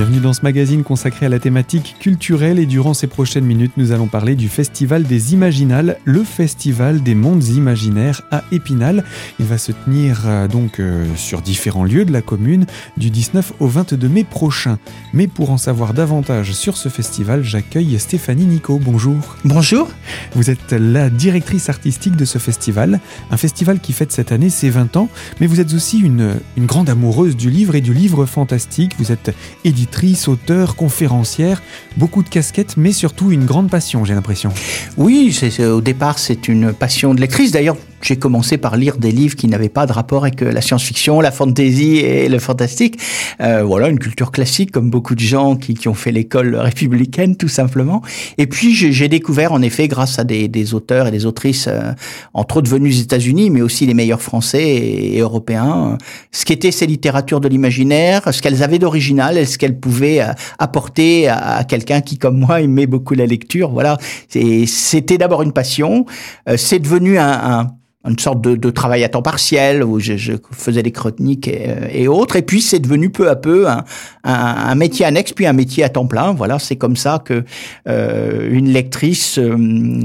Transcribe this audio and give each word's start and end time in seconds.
Bienvenue 0.00 0.20
dans 0.20 0.32
ce 0.32 0.40
magazine 0.40 0.82
consacré 0.82 1.26
à 1.26 1.28
la 1.28 1.38
thématique 1.38 1.94
culturelle 2.00 2.58
et 2.58 2.64
durant 2.64 2.94
ces 2.94 3.06
prochaines 3.06 3.44
minutes, 3.44 3.72
nous 3.76 3.92
allons 3.92 4.06
parler 4.06 4.34
du 4.34 4.48
Festival 4.48 5.02
des 5.02 5.34
Imaginales, 5.34 5.98
le 6.04 6.24
Festival 6.24 7.02
des 7.02 7.14
mondes 7.14 7.44
imaginaires 7.44 8.22
à 8.30 8.42
Épinal. 8.50 9.04
Il 9.40 9.44
va 9.44 9.58
se 9.58 9.72
tenir 9.72 10.22
euh, 10.24 10.48
donc 10.48 10.80
euh, 10.80 11.04
sur 11.16 11.42
différents 11.42 11.84
lieux 11.84 12.06
de 12.06 12.12
la 12.14 12.22
commune 12.22 12.64
du 12.96 13.10
19 13.10 13.52
au 13.60 13.66
22 13.66 14.08
mai 14.08 14.24
prochain. 14.24 14.78
Mais 15.12 15.26
pour 15.26 15.50
en 15.50 15.58
savoir 15.58 15.92
davantage 15.92 16.52
sur 16.52 16.78
ce 16.78 16.88
festival, 16.88 17.44
j'accueille 17.44 17.98
Stéphanie 17.98 18.46
Nico. 18.46 18.80
Bonjour. 18.82 19.36
Bonjour. 19.44 19.86
Vous 20.34 20.48
êtes 20.48 20.72
la 20.72 21.10
directrice 21.10 21.68
artistique 21.68 22.16
de 22.16 22.24
ce 22.24 22.38
festival, 22.38 23.00
un 23.30 23.36
festival 23.36 23.80
qui 23.80 23.92
fête 23.92 24.12
cette 24.12 24.32
année 24.32 24.48
ses 24.48 24.70
20 24.70 24.96
ans, 24.96 25.10
mais 25.42 25.46
vous 25.46 25.60
êtes 25.60 25.74
aussi 25.74 25.98
une, 25.98 26.36
une 26.56 26.64
grande 26.64 26.88
amoureuse 26.88 27.36
du 27.36 27.50
livre 27.50 27.74
et 27.74 27.82
du 27.82 27.92
livre 27.92 28.24
fantastique. 28.24 28.94
Vous 28.98 29.12
êtes 29.12 29.34
éditrice, 29.62 29.89
auteur, 30.28 30.76
conférencière, 30.76 31.62
beaucoup 31.96 32.22
de 32.22 32.28
casquettes, 32.28 32.76
mais 32.76 32.92
surtout 32.92 33.30
une 33.30 33.44
grande 33.44 33.70
passion, 33.70 34.04
j'ai 34.04 34.14
l'impression. 34.14 34.52
Oui, 34.96 35.36
au 35.60 35.80
départ, 35.80 36.18
c'est 36.18 36.48
une 36.48 36.72
passion 36.72 37.14
de 37.14 37.20
lectrice. 37.20 37.52
D'ailleurs, 37.52 37.76
j'ai 38.02 38.16
commencé 38.16 38.58
par 38.58 38.76
lire 38.76 38.96
des 38.96 39.12
livres 39.12 39.36
qui 39.36 39.48
n'avaient 39.48 39.68
pas 39.68 39.86
de 39.86 39.92
rapport 39.92 40.24
avec 40.24 40.42
euh, 40.42 40.52
la 40.52 40.60
science-fiction, 40.60 41.20
la 41.20 41.30
fantasy 41.30 41.98
et 41.98 42.28
le 42.28 42.38
fantastique. 42.38 42.98
Euh, 43.40 43.62
voilà, 43.62 43.88
une 43.88 43.98
culture 43.98 44.30
classique, 44.30 44.70
comme 44.70 44.90
beaucoup 44.90 45.14
de 45.14 45.20
gens 45.20 45.56
qui, 45.56 45.74
qui 45.74 45.88
ont 45.88 45.94
fait 45.94 46.12
l'école 46.12 46.56
républicaine, 46.56 47.36
tout 47.36 47.48
simplement. 47.48 48.02
Et 48.38 48.46
puis, 48.46 48.74
j'ai 48.74 49.08
découvert, 49.08 49.52
en 49.52 49.62
effet, 49.62 49.88
grâce 49.88 50.18
à 50.18 50.24
des, 50.24 50.48
des 50.48 50.74
auteurs 50.74 51.06
et 51.06 51.10
des 51.10 51.26
autrices, 51.26 51.66
euh, 51.68 51.92
entre 52.34 52.58
autres 52.58 52.70
venus 52.70 52.96
des 52.96 53.02
États-Unis, 53.02 53.50
mais 53.50 53.62
aussi 53.62 53.86
les 53.86 53.94
meilleurs 53.94 54.22
français 54.22 54.62
et, 54.62 55.18
européens, 55.20 55.98
ce 56.32 56.44
qu'étaient 56.44 56.70
ces 56.70 56.86
littératures 56.86 57.40
de 57.40 57.48
l'imaginaire, 57.48 58.22
ce 58.32 58.40
qu'elles 58.40 58.62
avaient 58.62 58.78
d'original 58.78 59.38
et 59.38 59.44
ce 59.44 59.58
qu'elles 59.58 59.78
pouvaient 59.78 60.20
euh, 60.20 60.32
apporter 60.58 61.28
à, 61.28 61.64
quelqu'un 61.64 62.00
qui, 62.00 62.18
comme 62.18 62.38
moi, 62.38 62.60
aimait 62.60 62.86
beaucoup 62.86 63.14
la 63.14 63.26
lecture. 63.26 63.70
Voilà, 63.70 63.98
c'était 64.28 65.18
d'abord 65.18 65.42
une 65.42 65.52
passion. 65.52 66.06
Euh, 66.48 66.56
c'est 66.56 66.78
devenu 66.78 67.18
un, 67.18 67.30
un 67.32 67.66
une 68.08 68.18
sorte 68.18 68.40
de, 68.40 68.56
de, 68.56 68.70
travail 68.70 69.04
à 69.04 69.10
temps 69.10 69.20
partiel 69.20 69.84
où 69.84 70.00
je, 70.00 70.16
je 70.16 70.32
faisais 70.52 70.82
des 70.82 70.90
chroniques 70.90 71.46
et, 71.46 71.66
euh, 71.68 71.88
et, 71.92 72.08
autres. 72.08 72.36
Et 72.36 72.42
puis 72.42 72.62
c'est 72.62 72.78
devenu 72.78 73.10
peu 73.10 73.28
à 73.28 73.36
peu 73.36 73.68
un, 73.68 73.84
un, 74.24 74.32
un, 74.32 74.74
métier 74.74 75.04
annexe, 75.04 75.32
puis 75.32 75.46
un 75.46 75.52
métier 75.52 75.84
à 75.84 75.90
temps 75.90 76.06
plein. 76.06 76.32
Voilà, 76.32 76.58
c'est 76.58 76.76
comme 76.76 76.96
ça 76.96 77.22
que 77.22 77.44
euh, 77.88 78.48
une 78.50 78.70
lectrice 78.70 79.38
euh, 79.38 79.54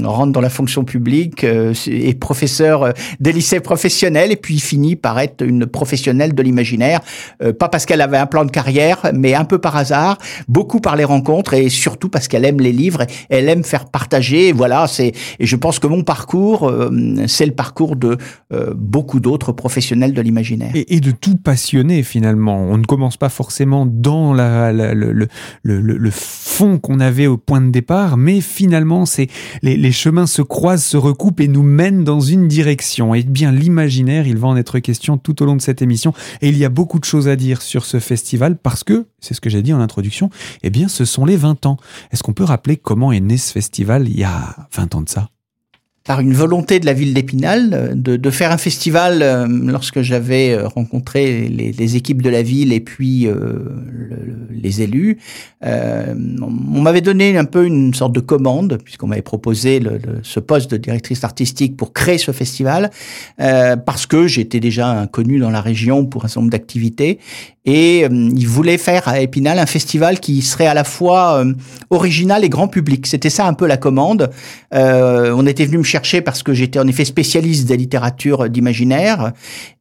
rentre 0.04 0.32
dans 0.32 0.42
la 0.42 0.50
fonction 0.50 0.84
publique, 0.84 1.42
euh, 1.44 1.72
est 1.86 2.18
professeur 2.20 2.82
euh, 2.82 2.92
des 3.18 3.32
lycées 3.32 3.60
professionnels 3.60 4.30
et 4.30 4.36
puis 4.36 4.60
finit 4.60 4.96
par 4.96 5.18
être 5.18 5.42
une 5.42 5.64
professionnelle 5.64 6.34
de 6.34 6.42
l'imaginaire. 6.42 7.00
Euh, 7.42 7.54
pas 7.54 7.70
parce 7.70 7.86
qu'elle 7.86 8.02
avait 8.02 8.18
un 8.18 8.26
plan 8.26 8.44
de 8.44 8.50
carrière, 8.50 9.10
mais 9.14 9.34
un 9.34 9.44
peu 9.44 9.56
par 9.56 9.74
hasard, 9.74 10.18
beaucoup 10.48 10.80
par 10.80 10.96
les 10.96 11.04
rencontres 11.04 11.54
et 11.54 11.70
surtout 11.70 12.10
parce 12.10 12.28
qu'elle 12.28 12.44
aime 12.44 12.60
les 12.60 12.72
livres, 12.72 13.06
elle 13.30 13.48
aime 13.48 13.64
faire 13.64 13.86
partager. 13.86 14.52
Voilà, 14.52 14.86
c'est 14.86 15.12
et 15.38 15.46
je 15.46 15.56
pense 15.56 15.78
que 15.78 15.86
mon 15.86 16.02
parcours, 16.02 16.70
c'est 17.26 17.46
le 17.46 17.52
parcours 17.52 17.85
de 17.94 18.16
euh, 18.52 18.74
beaucoup 18.74 19.20
d'autres 19.20 19.52
professionnels 19.52 20.12
de 20.12 20.20
l'imaginaire. 20.20 20.72
Et, 20.74 21.00
de 21.00 21.10
tout 21.10 21.36
passionné 21.36 22.02
finalement. 22.02 22.56
On 22.56 22.78
ne 22.78 22.84
commence 22.84 23.16
pas 23.16 23.28
forcément 23.28 23.86
dans 23.86 24.32
la, 24.32 24.72
le, 24.72 25.12
le, 25.12 25.28
le, 25.62 26.10
fond 26.10 26.78
qu'on 26.78 27.00
avait 27.00 27.26
au 27.26 27.36
point 27.36 27.60
de 27.60 27.70
départ, 27.70 28.16
mais 28.16 28.40
finalement 28.40 29.04
c'est 29.04 29.28
les, 29.62 29.76
les, 29.76 29.92
chemins 29.92 30.26
se 30.26 30.42
croisent, 30.42 30.84
se 30.84 30.96
recoupent 30.96 31.40
et 31.40 31.48
nous 31.48 31.62
mènent 31.62 32.02
dans 32.02 32.20
une 32.20 32.48
direction. 32.48 33.14
Et 33.14 33.22
bien 33.22 33.52
l'imaginaire, 33.52 34.26
il 34.26 34.38
va 34.38 34.48
en 34.48 34.56
être 34.56 34.78
question 34.78 35.18
tout 35.18 35.42
au 35.42 35.46
long 35.46 35.54
de 35.54 35.62
cette 35.62 35.82
émission. 35.82 36.14
Et 36.40 36.48
il 36.48 36.56
y 36.56 36.64
a 36.64 36.70
beaucoup 36.70 36.98
de 36.98 37.04
choses 37.04 37.28
à 37.28 37.36
dire 37.36 37.60
sur 37.62 37.84
ce 37.84 38.00
festival 38.00 38.56
parce 38.56 38.84
que, 38.84 39.06
c'est 39.20 39.34
ce 39.34 39.40
que 39.40 39.50
j'ai 39.50 39.62
dit 39.62 39.72
en 39.72 39.80
introduction, 39.80 40.30
eh 40.62 40.70
bien 40.70 40.88
ce 40.88 41.04
sont 41.04 41.24
les 41.24 41.36
20 41.36 41.66
ans. 41.66 41.76
Est-ce 42.10 42.22
qu'on 42.22 42.32
peut 42.32 42.44
rappeler 42.44 42.76
comment 42.76 43.12
est 43.12 43.20
né 43.20 43.36
ce 43.36 43.52
festival 43.52 44.08
il 44.08 44.18
y 44.18 44.24
a 44.24 44.68
20 44.72 44.94
ans 44.94 45.02
de 45.02 45.08
ça? 45.08 45.28
Par 46.06 46.20
une 46.20 46.32
volonté 46.32 46.78
de 46.78 46.86
la 46.86 46.92
ville 46.92 47.12
d'Épinal 47.12 47.70
euh, 47.72 47.92
de, 47.94 48.30
faire 48.30 48.52
un 48.52 48.58
festival 48.58 49.22
euh, 49.22 49.46
lorsque 49.48 50.02
j'avais 50.02 50.52
euh, 50.52 50.68
rencontré 50.68 51.48
les, 51.48 51.96
équipes 51.96 52.22
de 52.22 52.30
la 52.30 52.42
ville 52.42 52.72
et 52.72 52.80
puis 52.80 53.24
le, 53.26 53.76
les 54.50 54.82
élus. 54.82 55.18
On 55.62 56.80
m'avait 56.82 57.00
donné 57.00 57.38
un 57.38 57.44
peu 57.44 57.64
une 57.64 57.94
sorte 57.94 58.12
de 58.12 58.20
commande 58.20 58.78
puisqu'on 58.84 59.06
m'avait 59.06 59.22
proposé 59.22 59.80
ce 60.22 60.40
poste 60.40 60.70
de 60.72 60.76
directrice 60.76 61.22
artistique 61.24 61.76
pour 61.76 61.92
créer 61.92 62.18
ce 62.18 62.32
festival 62.32 62.90
parce 63.38 64.06
que 64.06 64.26
j'étais 64.26 64.60
déjà 64.60 64.88
inconnu 64.88 65.38
dans 65.38 65.50
la 65.50 65.60
région 65.60 66.04
pour 66.06 66.24
un 66.24 66.28
certain 66.28 66.40
nombre 66.40 66.52
d'activités 66.52 67.18
et 67.64 68.02
ils 68.02 68.48
voulaient 68.48 68.78
faire 68.78 69.08
à 69.08 69.20
Épinal 69.20 69.58
un 69.58 69.66
festival 69.66 70.20
qui 70.20 70.42
serait 70.42 70.66
à 70.66 70.74
la 70.74 70.84
fois 70.84 71.44
original 71.90 72.44
et 72.44 72.48
grand 72.48 72.68
public. 72.68 73.06
C'était 73.06 73.30
ça 73.30 73.46
un 73.46 73.54
peu 73.54 73.66
la 73.66 73.76
commande. 73.76 74.30
on 74.72 75.46
était 75.46 75.66
venu 75.66 75.78
me 75.78 75.84
chercher 75.84 75.95
parce 76.24 76.42
que 76.42 76.52
j'étais 76.52 76.78
en 76.78 76.86
effet 76.86 77.04
spécialiste 77.04 77.66
des 77.66 77.76
littératures 77.76 78.48
d'imaginaire 78.48 79.32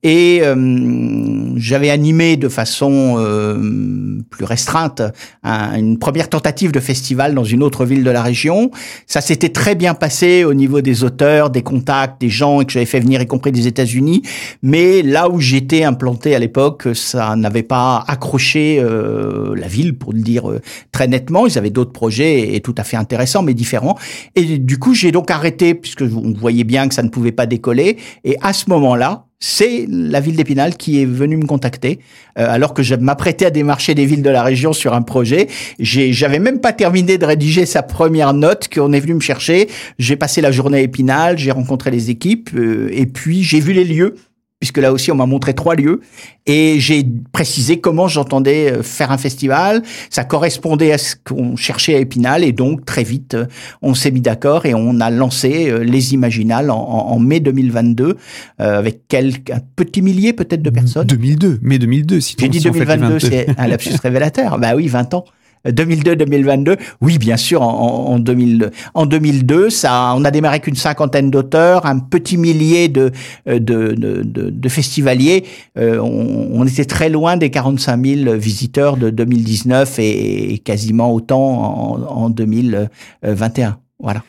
et 0.03 0.40
euh, 0.44 1.52
j'avais 1.56 1.90
animé 1.90 2.38
de 2.38 2.48
façon 2.48 3.16
euh, 3.18 4.22
plus 4.30 4.46
restreinte 4.46 5.02
un, 5.44 5.76
une 5.76 5.98
première 5.98 6.30
tentative 6.30 6.72
de 6.72 6.80
festival 6.80 7.34
dans 7.34 7.44
une 7.44 7.64
autre 7.64 7.86
ville 7.86 8.03
de 8.03 8.12
la 8.12 8.22
région. 8.22 8.72
Ça 9.08 9.20
s'était 9.20 9.50
très 9.50 9.76
bien 9.76 9.94
passé 9.94 10.44
au 10.44 10.53
niveau 10.53 10.81
des 10.81 11.03
auteurs, 11.03 11.50
des 11.50 11.64
contacts, 11.64 12.22
des 12.22 12.30
gens 12.30 12.64
que 12.64 12.72
j'avais 12.72 12.86
fait 12.86 13.00
venir, 13.00 13.22
y 13.22 13.28
compris 13.28 13.52
des 13.52 13.68
États-Unis. 13.68 14.22
Mais 14.62 15.02
là 15.02 15.30
où 15.30 15.40
j'étais 15.40 15.84
implanté 15.84 16.36
à 16.36 16.40
l'époque, 16.40 16.88
ça 16.94 17.36
n'avait 17.36 17.64
pas 17.64 18.03
accroché 18.08 18.80
euh, 18.80 19.56
la 19.56 19.68
ville, 19.68 19.97
pour 19.97 20.14
le 20.14 20.20
dire 20.20 20.44
très 20.92 21.08
nettement. 21.08 21.47
Ils 21.47 21.58
avaient 21.58 21.70
d'autres 21.72 21.92
projets 21.92 22.56
et 22.56 22.62
tout 22.62 22.76
à 22.78 22.84
fait 22.84 22.97
intéressants, 22.97 23.44
mais 23.44 23.53
différents. 23.53 23.97
Et 24.36 24.59
du 24.59 24.78
coup, 24.78 24.94
j'ai 24.94 25.12
donc 25.12 25.32
arrêté 25.32 25.74
puisque 25.74 26.04
on 26.13 26.33
voyait 26.33 26.63
bien 26.63 26.88
que 26.88 26.93
ça 26.93 27.03
ne 27.03 27.09
pouvait 27.09 27.31
pas 27.31 27.45
décoller. 27.45 27.97
Et 28.23 28.38
à 28.41 28.53
ce 28.53 28.69
moment-là, 28.69 29.25
c'est 29.39 29.85
la 29.89 30.21
ville 30.21 30.35
d'Épinal 30.35 30.75
qui 30.75 31.01
est 31.01 31.05
venue 31.05 31.38
me 31.38 31.45
contacter 31.45 31.99
euh, 32.39 32.47
alors 32.49 32.73
que 32.73 32.81
je 32.81 32.95
m'apprêtais 32.95 33.45
à 33.45 33.51
démarcher 33.51 33.93
des 33.93 34.05
villes 34.05 34.23
de 34.23 34.29
la 34.29 34.43
région 34.43 34.73
sur 34.73 34.93
un 34.93 35.01
projet. 35.01 35.47
J'avais 35.79 36.39
même 36.39 36.59
pas 36.59 36.73
terminé 36.73 37.17
de 37.17 37.25
rédiger 37.25 37.66
sa 37.66 37.83
première 37.83 38.33
note 38.33 38.69
qu'on 38.73 38.93
est 38.93 38.99
venu 38.99 39.13
me 39.13 39.19
chercher. 39.19 39.69
J'ai 39.99 40.16
passé 40.16 40.41
la 40.41 40.51
journée 40.51 40.79
à 40.79 40.81
Épinal, 40.81 41.38
j'ai 41.38 41.51
rencontré 41.51 41.91
les 41.91 42.09
équipes 42.09 42.49
euh, 42.55 42.89
et 42.91 43.05
puis 43.05 43.43
j'ai 43.43 43.59
vu 43.59 43.73
les 43.73 43.83
lieux 43.83 44.16
puisque 44.59 44.77
là 44.77 44.93
aussi 44.93 45.11
on 45.11 45.16
m'a 45.16 45.25
montré 45.25 45.53
trois 45.53 45.75
lieux 45.75 46.01
et 46.45 46.79
j'ai 46.79 47.05
précisé 47.31 47.79
comment 47.79 48.07
j'entendais 48.07 48.71
euh, 48.71 48.83
faire 48.83 49.11
un 49.11 49.17
festival. 49.17 49.83
Ça 50.09 50.23
correspondait 50.23 50.91
à 50.91 50.97
ce 50.97 51.16
qu'on 51.16 51.55
cherchait 51.55 51.95
à 51.95 51.99
Épinal 51.99 52.43
et 52.43 52.51
donc 52.51 52.85
très 52.85 53.03
vite 53.03 53.33
euh, 53.33 53.45
on 53.81 53.93
s'est 53.93 54.11
mis 54.11 54.21
d'accord 54.21 54.66
et 54.66 54.73
on 54.73 54.99
a 54.99 55.09
lancé 55.09 55.69
euh, 55.69 55.79
les 55.79 56.13
Imaginales 56.13 56.71
en, 56.71 56.77
en 56.77 57.19
mai 57.19 57.39
2022 57.39 58.17
avec 58.57 59.07
quelques 59.07 59.49
un 59.49 59.59
petit 59.75 60.01
millier 60.01 60.33
peut-être 60.33 60.61
de 60.61 60.69
personnes. 60.69 61.07
2002, 61.07 61.59
mai 61.61 61.77
2002 61.79 62.19
si 62.22 62.35
J'ai 62.39 62.47
dit 62.47 62.59
2022, 62.59 63.19
c'est 63.19 63.47
un 63.57 63.67
lapsus 63.67 63.95
révélateur. 64.03 64.57
Bah 64.57 64.75
oui, 64.75 64.87
20 64.87 65.13
ans. 65.13 65.25
2002-2022, 65.66 66.78
oui, 67.02 67.18
bien 67.18 67.38
sûr, 67.38 67.62
en, 67.62 68.08
en, 68.08 68.20
2000, 68.20 68.72
en 68.94 69.06
2002, 69.06 69.70
ça, 69.70 70.14
on 70.16 70.24
a 70.24 70.31
démarré 70.31 70.59
qu'une 70.59 70.76
cinquantaine 70.76 71.31
d'auteurs, 71.31 71.86
un 71.86 72.00
petit 72.00 72.38
millier 72.38 72.88
de, 72.88 73.12
de, 73.46 73.58
de, 73.59 73.94
de, 73.94 74.50
de 74.50 74.70
festivaliers. 74.70 75.46
Euh, 75.78 76.00
on, 76.00 76.50
on, 76.62 76.66
était 76.66 76.86
très 76.86 77.09
loin 77.09 77.38
des 77.38 77.50
45 77.50 78.06
000 78.06 78.38
visiteurs 78.38 78.98
de 78.98 79.09
2019 79.09 80.00
et, 80.00 80.53
et 80.53 80.58
quasiment 80.59 81.14
autant 81.14 81.94
en, 81.94 82.26
en 82.26 82.30
2021. 82.30 83.78
Voilà. 84.00 84.24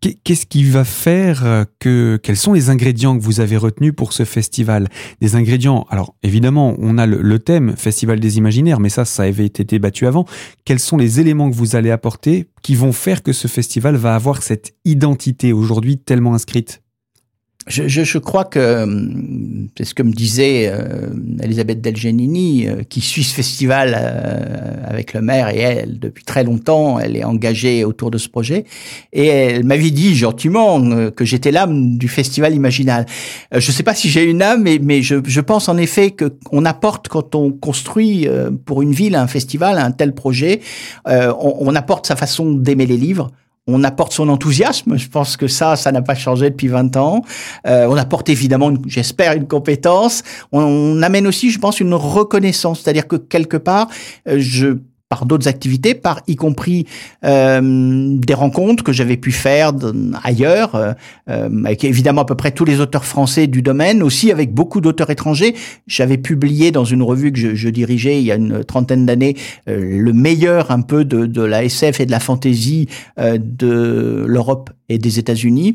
Qu'est-ce 0.00 0.46
qui 0.46 0.64
va 0.64 0.84
faire 0.84 1.66
que 1.78 2.18
quels 2.22 2.36
sont 2.36 2.54
les 2.54 2.70
ingrédients 2.70 3.18
que 3.18 3.22
vous 3.22 3.40
avez 3.40 3.58
retenus 3.58 3.92
pour 3.94 4.14
ce 4.14 4.24
festival? 4.24 4.88
Des 5.20 5.34
ingrédients. 5.34 5.86
Alors 5.90 6.14
évidemment, 6.22 6.74
on 6.78 6.96
a 6.96 7.04
le, 7.04 7.20
le, 7.20 7.38
thème 7.38 7.76
Festival 7.76 8.18
des 8.18 8.38
Imaginaires, 8.38 8.80
mais 8.80 8.88
ça, 8.88 9.04
ça 9.04 9.24
avait 9.24 9.44
été 9.44 9.64
débattu 9.64 10.06
avant. 10.06 10.24
Quels 10.64 10.78
sont 10.78 10.96
les 10.96 11.20
éléments 11.20 11.50
que 11.50 11.54
vous 11.54 11.76
allez 11.76 11.90
apporter 11.90 12.48
qui 12.62 12.74
vont 12.74 12.92
faire 12.92 13.22
que 13.22 13.34
ce 13.34 13.46
festival 13.46 13.96
va 13.96 14.14
avoir 14.14 14.42
cette 14.42 14.74
identité 14.86 15.52
aujourd'hui 15.52 15.98
tellement 15.98 16.34
inscrite? 16.34 16.82
Je, 17.66 17.88
je, 17.88 18.04
je, 18.04 18.18
crois 18.18 18.44
que 18.44 18.58
euh, 18.58 18.86
c'est 19.76 19.84
ce 19.84 19.94
que 19.94 20.02
me 20.02 20.12
disait 20.12 20.70
euh, 20.72 21.08
Elisabeth 21.42 21.82
Delgenini, 21.82 22.66
euh, 22.66 22.82
qui 22.88 23.02
suit 23.02 23.22
ce 23.22 23.34
festival 23.34 23.94
euh, 23.96 24.74
avec 24.86 25.12
le 25.12 25.20
maire 25.20 25.50
et 25.50 25.58
elle 25.58 25.98
depuis 25.98 26.24
très 26.24 26.42
longtemps. 26.42 26.98
Elle 26.98 27.16
est 27.16 27.24
engagée 27.24 27.84
autour 27.84 28.10
de 28.10 28.16
ce 28.16 28.28
projet 28.30 28.64
et 29.12 29.26
elle 29.26 29.64
m'avait 29.64 29.90
dit 29.90 30.14
gentiment 30.14 30.80
euh, 30.80 31.10
que 31.10 31.26
j'étais 31.26 31.50
l'âme 31.50 31.98
du 31.98 32.08
festival 32.08 32.54
imaginal. 32.54 33.04
je 33.52 33.56
ne 33.56 33.60
sais 33.60 33.82
pas 33.82 33.94
si 33.94 34.08
j'ai 34.08 34.24
une 34.24 34.42
âme, 34.42 34.62
mais, 34.62 34.78
mais 34.82 35.02
je, 35.02 35.16
je, 35.24 35.40
pense 35.40 35.68
en 35.68 35.76
effet 35.76 36.12
que 36.12 36.32
on 36.52 36.64
apporte 36.64 37.08
quand 37.08 37.34
on 37.34 37.50
construit 37.50 38.26
pour 38.64 38.82
une 38.82 38.92
ville 38.92 39.14
un 39.14 39.26
festival, 39.26 39.78
un 39.78 39.90
tel 39.90 40.14
projet, 40.14 40.60
on, 41.06 41.56
on 41.60 41.74
apporte 41.74 42.06
sa 42.06 42.16
façon 42.16 42.52
d'aimer 42.52 42.86
les 42.86 42.96
livres 42.96 43.30
on 43.72 43.84
apporte 43.84 44.12
son 44.12 44.28
enthousiasme. 44.28 44.96
Je 44.96 45.08
pense 45.08 45.36
que 45.36 45.46
ça, 45.46 45.76
ça 45.76 45.92
n'a 45.92 46.02
pas 46.02 46.14
changé 46.14 46.50
depuis 46.50 46.68
20 46.68 46.96
ans. 46.96 47.22
Euh, 47.66 47.86
on 47.88 47.96
apporte 47.96 48.28
évidemment, 48.28 48.72
j'espère, 48.86 49.32
une 49.32 49.46
compétence. 49.46 50.22
On, 50.52 51.00
amène 51.02 51.26
aussi, 51.26 51.50
je 51.50 51.58
pense, 51.58 51.80
une 51.80 51.94
reconnaissance. 51.94 52.80
C'est-à-dire 52.80 53.06
que 53.08 53.16
quelque 53.16 53.56
part, 53.56 53.88
euh, 54.28 54.36
je 54.38 54.78
par 55.10 55.26
d'autres 55.26 55.48
activités, 55.48 55.94
par 55.94 56.22
y 56.28 56.36
compris 56.36 56.86
euh, 57.24 57.60
des 58.16 58.32
rencontres 58.32 58.84
que 58.84 58.92
j'avais 58.92 59.16
pu 59.16 59.32
faire 59.32 59.72
ailleurs, 60.22 60.76
euh, 60.76 60.92
euh, 61.28 61.64
avec 61.64 61.82
évidemment 61.82 62.22
à 62.22 62.24
peu 62.24 62.36
près 62.36 62.52
tous 62.52 62.64
les 62.64 62.78
auteurs 62.78 63.04
français 63.04 63.48
du 63.48 63.60
domaine, 63.60 64.04
aussi 64.04 64.30
avec 64.30 64.54
beaucoup 64.54 64.80
d'auteurs 64.80 65.10
étrangers. 65.10 65.56
J'avais 65.88 66.16
publié 66.16 66.70
dans 66.70 66.84
une 66.84 67.02
revue 67.02 67.32
que 67.32 67.40
je, 67.40 67.56
je 67.56 67.68
dirigeais 67.68 68.20
il 68.20 68.24
y 68.24 68.30
a 68.30 68.36
une 68.36 68.64
trentaine 68.64 69.04
d'années 69.04 69.36
le 69.66 70.12
meilleur 70.12 70.70
un 70.70 70.80
peu 70.80 71.04
de, 71.04 71.26
de, 71.26 71.42
la 71.42 71.64
SF 71.64 71.98
et 72.00 72.06
de 72.06 72.12
la 72.12 72.20
fantasy 72.20 72.86
de 73.18 74.24
l'Europe 74.28 74.70
et 74.88 74.98
des 74.98 75.18
États-Unis. 75.18 75.74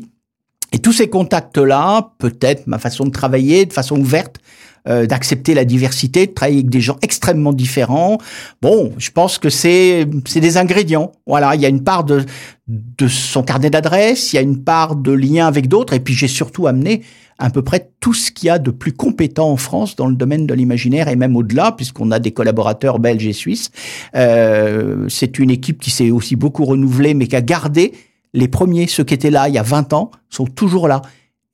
Et 0.72 0.78
tous 0.78 0.92
ces 0.92 1.08
contacts-là, 1.08 2.12
peut-être 2.18 2.66
ma 2.66 2.78
façon 2.78 3.04
de 3.04 3.10
travailler 3.10 3.66
de 3.66 3.72
façon 3.72 3.98
ouverte, 4.00 4.38
euh, 4.88 5.06
d'accepter 5.06 5.54
la 5.54 5.64
diversité, 5.64 6.26
de 6.26 6.32
travailler 6.32 6.58
avec 6.58 6.70
des 6.70 6.80
gens 6.80 6.96
extrêmement 7.02 7.52
différents. 7.52 8.18
Bon, 8.62 8.92
je 8.98 9.10
pense 9.10 9.38
que 9.38 9.50
c'est 9.50 10.06
c'est 10.26 10.40
des 10.40 10.56
ingrédients. 10.56 11.12
Voilà, 11.26 11.54
il 11.54 11.60
y 11.60 11.66
a 11.66 11.68
une 11.68 11.82
part 11.82 12.04
de 12.04 12.24
de 12.68 13.08
son 13.08 13.42
carnet 13.42 13.70
d'adresses, 13.70 14.32
il 14.32 14.36
y 14.36 14.38
a 14.38 14.42
une 14.42 14.62
part 14.64 14.96
de 14.96 15.12
lien 15.12 15.46
avec 15.46 15.68
d'autres, 15.68 15.92
et 15.92 16.00
puis 16.00 16.14
j'ai 16.14 16.28
surtout 16.28 16.66
amené 16.66 17.02
à 17.38 17.50
peu 17.50 17.62
près 17.62 17.90
tout 18.00 18.14
ce 18.14 18.30
qu'il 18.30 18.46
y 18.46 18.50
a 18.50 18.58
de 18.58 18.70
plus 18.70 18.92
compétent 18.92 19.50
en 19.50 19.56
France 19.56 19.94
dans 19.96 20.06
le 20.06 20.14
domaine 20.14 20.46
de 20.46 20.54
l'imaginaire 20.54 21.08
et 21.08 21.16
même 21.16 21.36
au-delà, 21.36 21.72
puisqu'on 21.72 22.10
a 22.10 22.18
des 22.18 22.32
collaborateurs 22.32 22.98
belges 22.98 23.26
et 23.26 23.32
suisses. 23.32 23.70
Euh, 24.14 25.06
c'est 25.08 25.38
une 25.38 25.50
équipe 25.50 25.80
qui 25.80 25.90
s'est 25.90 26.10
aussi 26.10 26.36
beaucoup 26.36 26.64
renouvelée, 26.64 27.14
mais 27.14 27.26
qui 27.26 27.36
a 27.36 27.42
gardé 27.42 27.92
les 28.32 28.48
premiers, 28.48 28.86
ceux 28.86 29.04
qui 29.04 29.14
étaient 29.14 29.30
là 29.30 29.48
il 29.48 29.54
y 29.54 29.58
a 29.58 29.62
20 29.62 29.92
ans, 29.92 30.10
sont 30.30 30.46
toujours 30.46 30.88
là. 30.88 31.02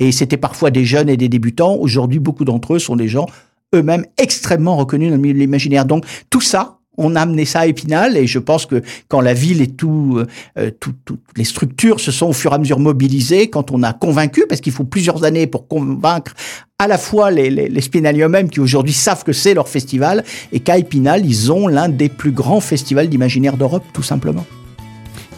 Et 0.03 0.11
c'était 0.11 0.37
parfois 0.37 0.73
des 0.73 0.85
jeunes 0.85 1.09
et 1.09 1.17
des 1.17 1.29
débutants. 1.29 1.77
Aujourd'hui, 1.77 2.19
beaucoup 2.19 2.45
d'entre 2.45 2.75
eux 2.75 2.79
sont 2.81 2.97
des 2.97 3.07
gens 3.07 3.27
eux-mêmes 3.73 4.05
extrêmement 4.19 4.77
reconnus 4.77 5.11
dans 5.11 5.15
le 5.15 5.23
milieu 5.23 5.35
de 5.35 5.39
l'imaginaire. 5.39 5.85
Donc 5.85 6.05
tout 6.29 6.41
ça, 6.41 6.81
on 6.99 7.15
a 7.15 7.21
amené 7.21 7.45
ça 7.45 7.61
à 7.61 7.67
Épinal 7.67 8.17
et 8.17 8.27
je 8.27 8.41
pense 8.41 8.67
que 8.67 8.83
quand 9.07 9.21
la 9.21 9.33
ville 9.33 9.63
et 9.63 9.69
tout, 9.69 10.21
euh, 10.59 10.71
toutes 10.81 10.97
les 11.37 11.45
structures 11.45 12.01
se 12.01 12.11
sont 12.11 12.27
au 12.27 12.33
fur 12.33 12.51
et 12.51 12.57
à 12.57 12.59
mesure 12.59 12.81
mobilisées, 12.81 13.49
quand 13.49 13.71
on 13.71 13.85
a 13.85 13.93
convaincu, 13.93 14.45
parce 14.49 14.61
qu'il 14.61 14.73
faut 14.73 14.83
plusieurs 14.83 15.23
années 15.23 15.47
pour 15.47 15.69
convaincre 15.69 16.35
à 16.81 16.89
la 16.89 16.99
fois 16.99 17.31
les, 17.31 17.49
les, 17.49 18.23
eux-mêmes 18.23 18.51
qui 18.51 18.59
aujourd'hui 18.59 18.93
savent 18.93 19.23
que 19.23 19.33
c'est 19.33 19.55
leur 19.55 19.69
festival 19.69 20.25
et 20.51 20.59
qu'à 20.59 20.79
Épinal, 20.79 21.25
ils 21.25 21.53
ont 21.53 21.69
l'un 21.69 21.89
des 21.89 22.09
plus 22.09 22.33
grands 22.33 22.61
festivals 22.61 23.09
d'imaginaire 23.09 23.57
d'Europe, 23.57 23.85
tout 23.93 24.03
simplement. 24.03 24.45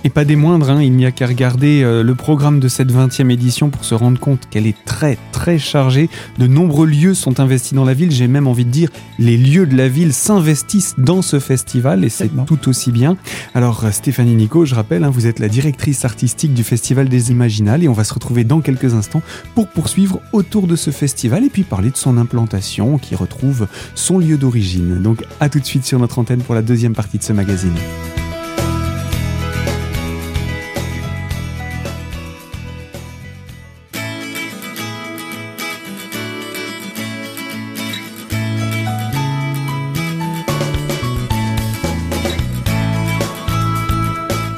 Et 0.07 0.11
pas 0.11 0.27
des 0.27 0.37
moindres, 0.37 0.69
hein, 0.69 0.83
il 0.83 0.93
n'y 0.93 1.07
a 1.07 1.11
qu'à 1.11 1.27
regarder 1.27 1.83
euh, 1.83 2.03
le 2.03 2.15
programme 2.15 2.61
de 2.61 2.69
cette 2.69 2.93
20e 2.93 3.31
édition 3.31 3.71
pour 3.71 3.87
se 3.87 3.95
rendre 3.95 4.21
compte 4.21 4.43
qu'elle 4.51 4.67
est 4.67 4.77
très 4.85 5.17
très 5.33 5.59
chargée. 5.59 6.11
De 6.39 6.47
nombreux 6.47 6.87
lieux 6.87 7.15
sont 7.15 7.41
investis 7.41 7.73
dans 7.73 7.87
la 7.87 7.95
ville, 7.95 8.11
j'ai 8.11 8.29
même 8.29 8.47
envie 8.47 8.67
de 8.67 8.71
dire 8.71 8.91
les 9.19 9.39
lieux 9.39 9.67
de 9.67 9.75
la 9.75 9.89
ville 9.89 10.13
s'investissent 10.13 10.95
dans 10.99 11.23
ce 11.23 11.41
festival 11.41 12.05
et 12.05 12.11
c'est 12.11 12.31
tout 12.45 12.69
aussi 12.69 12.93
bien. 12.93 13.17
Alors 13.55 13.83
euh, 13.87 13.91
Stéphanie 13.93 14.35
Nico, 14.35 14.67
je 14.67 14.75
rappelle, 14.75 15.05
hein, 15.05 15.11
vous 15.11 15.27
êtes 15.27 15.39
la 15.39 15.49
directrice 15.49 16.05
artistique 16.05 16.53
du 16.53 16.65
Festival 16.65 17.09
des 17.09 17.31
Imaginales 17.31 17.83
et 17.83 17.89
on 17.89 17.95
va 17.95 18.05
se 18.05 18.13
retrouver 18.13 18.45
dans 18.45 18.61
quelques 18.61 18.93
instants 18.93 19.23
pour 19.55 19.69
poursuivre 19.69 20.21
autour 20.33 20.67
de 20.67 20.77
ce 20.77 20.91
festival 20.91 21.45
et 21.45 21.49
puis 21.49 21.63
parler 21.63 21.91
de 21.91 21.97
son 21.97 22.19
implantation 22.19 22.99
qui 22.99 23.15
retrouve 23.15 23.69
son 23.95 24.19
lieu 24.19 24.37
d'origine. 24.37 25.01
Donc 25.01 25.25
à 25.41 25.49
tout 25.49 25.61
de 25.61 25.65
suite 25.65 25.87
sur 25.87 25.99
notre 25.99 26.19
antenne 26.19 26.43
pour 26.43 26.55
la 26.55 26.61
deuxième 26.61 26.93
partie 26.93 27.17
de 27.17 27.23
ce 27.23 27.33
magazine. 27.33 27.73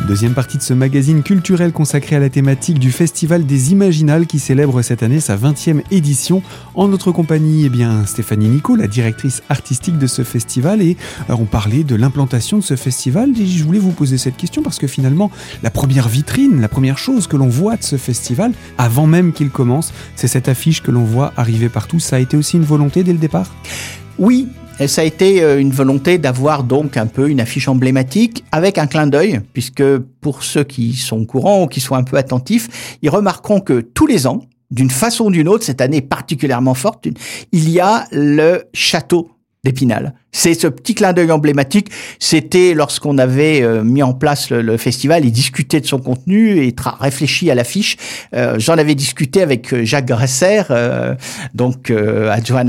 Deuxième 0.07 0.35
partie 0.35 0.57
de 0.57 0.63
ce 0.63 0.73
magazine 0.73 1.25
culturel 1.25 1.73
consacré 1.73 2.15
à 2.15 2.21
la 2.21 2.31
thématique 2.31 2.79
du 2.79 2.93
Festival 2.93 3.45
des 3.45 3.73
Imaginales 3.73 4.29
qui 4.29 4.39
célèbre 4.39 4.81
cette 4.81 5.03
année 5.03 5.19
sa 5.19 5.37
20e 5.37 5.83
édition. 5.91 6.43
En 6.77 6.87
notre 6.87 7.11
compagnie, 7.11 7.65
eh 7.67 7.69
bien, 7.69 8.07
Stéphanie 8.07 8.49
Nico, 8.49 8.77
la 8.77 8.87
directrice 8.87 9.43
artistique 9.49 9.99
de 9.99 10.07
ce 10.07 10.23
festival. 10.23 10.81
Et 10.81 10.97
on 11.29 11.45
parlait 11.45 11.83
de 11.83 11.97
l'implantation 11.97 12.59
de 12.59 12.63
ce 12.63 12.77
festival. 12.77 13.31
Et 13.37 13.47
je 13.47 13.65
voulais 13.65 13.81
vous 13.81 13.91
poser 13.91 14.17
cette 14.17 14.37
question 14.37 14.63
parce 14.63 14.79
que 14.79 14.87
finalement, 14.87 15.33
la 15.65 15.71
première 15.71 16.07
vitrine, 16.07 16.61
la 16.61 16.69
première 16.69 16.99
chose 16.99 17.27
que 17.27 17.37
l'on 17.37 17.49
voit 17.49 17.77
de 17.77 17.83
ce 17.83 17.97
festival, 17.97 18.53
avant 18.79 19.09
même 19.09 19.33
qu'il 19.33 19.51
commence, 19.51 19.93
c'est 20.15 20.29
cette 20.29 20.49
affiche 20.49 20.85
que 20.85 20.93
l'on 20.93 21.05
voit 21.05 21.33
arriver 21.37 21.69
partout. 21.69 21.99
Ça 21.99 22.15
a 22.15 22.19
été 22.21 22.37
aussi 22.37 22.59
une 22.59 22.65
volonté 22.65 23.03
dès 23.03 23.13
le 23.13 23.19
départ? 23.19 23.51
Oui, 24.19 24.47
et 24.79 24.89
ça 24.89 25.01
a 25.01 25.05
été 25.05 25.43
euh, 25.43 25.59
une 25.59 25.71
volonté 25.71 26.19
d'avoir 26.19 26.63
donc 26.63 26.97
un 26.97 27.07
peu 27.07 27.31
une 27.31 27.41
affiche 27.41 27.69
emblématique 27.69 28.45
avec 28.53 28.77
un 28.79 28.87
clin 28.87 29.07
d'œil, 29.07 29.41
puisque 29.53 29.83
pour 30.21 30.43
ceux 30.43 30.65
qui 30.65 30.95
sont 30.95 31.25
courants 31.25 31.65
ou 31.65 31.67
qui 31.67 31.81
sont 31.81 31.95
un 31.95 32.05
peu 32.05 32.17
attentifs, 32.17 32.99
ils 33.03 33.09
remarqueront 33.09 33.61
que 33.61 33.81
tous 33.81 34.07
les 34.07 34.27
ans, 34.27 34.43
d'une 34.71 34.91
façon 34.91 35.27
ou 35.27 35.31
d'une 35.31 35.49
autre, 35.49 35.65
cette 35.65 35.81
année 35.81 36.03
particulièrement 36.03 36.75
forte, 36.75 37.09
il 37.53 37.71
y 37.71 37.81
a 37.81 38.07
le 38.13 38.65
château 38.75 39.31
d'Épinal. 39.65 40.15
C'est 40.37 40.53
ce 40.53 40.67
petit 40.67 40.95
clin 40.95 41.15
d'œil 41.15 41.33
emblématique. 41.33 41.89
C'était 42.19 42.75
lorsqu'on 42.75 43.17
avait 43.17 43.63
euh, 43.63 43.83
mis 43.83 44.03
en 44.03 44.13
place 44.13 44.51
le, 44.51 44.77
festival 44.77 45.25
et 45.25 45.31
discuté 45.31 45.81
de 45.81 45.87
son 45.87 45.99
contenu 45.99 46.59
et 46.59 46.75
réfléchi 47.01 47.51
à 47.51 47.55
l'affiche. 47.55 47.97
Euh, 48.35 48.57
J'en 48.59 48.75
avais 48.75 48.95
discuté 48.95 49.41
avec 49.41 49.73
euh, 49.73 49.87
Jacques 49.87 50.05
Gresser, 50.05 50.65
euh, 50.71 51.15
donc 51.55 51.91
adjoint 52.31 52.67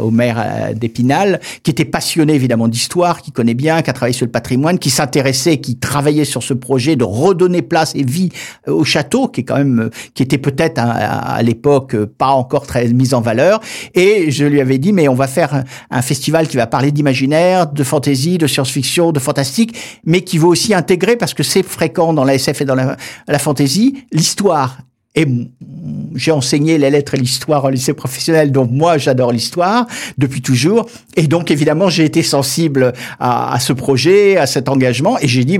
au 0.00 0.10
maire 0.10 0.72
d'Épinal, 0.74 1.40
qui 1.62 1.70
était 1.70 1.84
passionné 1.84 2.32
évidemment 2.32 2.66
d'histoire, 2.66 3.20
qui 3.20 3.30
connaît 3.30 3.52
bien, 3.52 3.82
qui 3.82 3.90
a 3.90 3.92
travaillé 3.92 4.14
sur 4.14 4.24
le 4.24 4.32
patrimoine, 4.32 4.78
qui 4.78 4.88
s'intéressait, 4.88 5.58
qui 5.58 5.76
travaillait 5.76 6.24
sur 6.24 6.42
ce 6.42 6.54
projet 6.54 6.96
de 6.96 7.04
redonner 7.04 7.60
place 7.60 7.92
et 7.94 8.04
vie 8.04 8.30
au 8.66 8.84
château, 8.84 9.28
qui 9.28 9.42
est 9.42 9.44
quand 9.44 9.58
même, 9.58 9.90
qui 10.14 10.22
était 10.22 10.38
peut-être 10.38 10.78
à, 10.78 11.34
à 11.34 11.42
l'époque 11.42 11.94
pas 12.06 12.28
encore 12.30 12.66
très 12.66 12.88
mis 12.88 13.12
en 13.12 13.20
valeur. 13.20 13.60
Et 13.94 14.30
je 14.30 14.46
lui 14.46 14.62
avais 14.62 14.78
dit, 14.78 14.94
mais 14.94 15.08
on 15.08 15.14
va 15.14 15.26
faire 15.26 15.62
un 15.90 16.02
festival 16.02 16.48
qui 16.48 16.56
va 16.56 16.66
parler 16.66 16.90
imaginaire, 17.02 17.66
de 17.66 17.84
fantaisie, 17.84 18.38
de 18.38 18.46
science-fiction, 18.46 19.12
de 19.12 19.20
fantastique, 19.20 19.76
mais 20.04 20.22
qui 20.22 20.38
veut 20.38 20.46
aussi 20.46 20.72
intégrer, 20.72 21.16
parce 21.16 21.34
que 21.34 21.42
c'est 21.42 21.62
fréquent 21.62 22.12
dans 22.14 22.24
la 22.24 22.34
SF 22.34 22.62
et 22.62 22.64
dans 22.64 22.74
la, 22.74 22.96
la 23.28 23.38
fantaisie, 23.38 24.04
l'histoire 24.12 24.78
et 25.14 25.26
j'ai 26.14 26.30
enseigné 26.30 26.78
les 26.78 26.90
lettres 26.90 27.14
et 27.14 27.18
l'histoire 27.18 27.64
au 27.64 27.70
lycée 27.70 27.92
professionnel, 27.92 28.50
donc 28.50 28.70
moi 28.70 28.98
j'adore 28.98 29.32
l'histoire 29.32 29.86
depuis 30.16 30.40
toujours. 30.40 30.86
Et 31.16 31.26
donc 31.26 31.50
évidemment 31.50 31.88
j'ai 31.90 32.04
été 32.04 32.22
sensible 32.22 32.92
à, 33.20 33.58
ce 33.60 33.72
projet, 33.72 34.36
à 34.36 34.46
cet 34.46 34.68
engagement, 34.68 35.18
et 35.20 35.28
j'ai 35.28 35.44
dit 35.44 35.58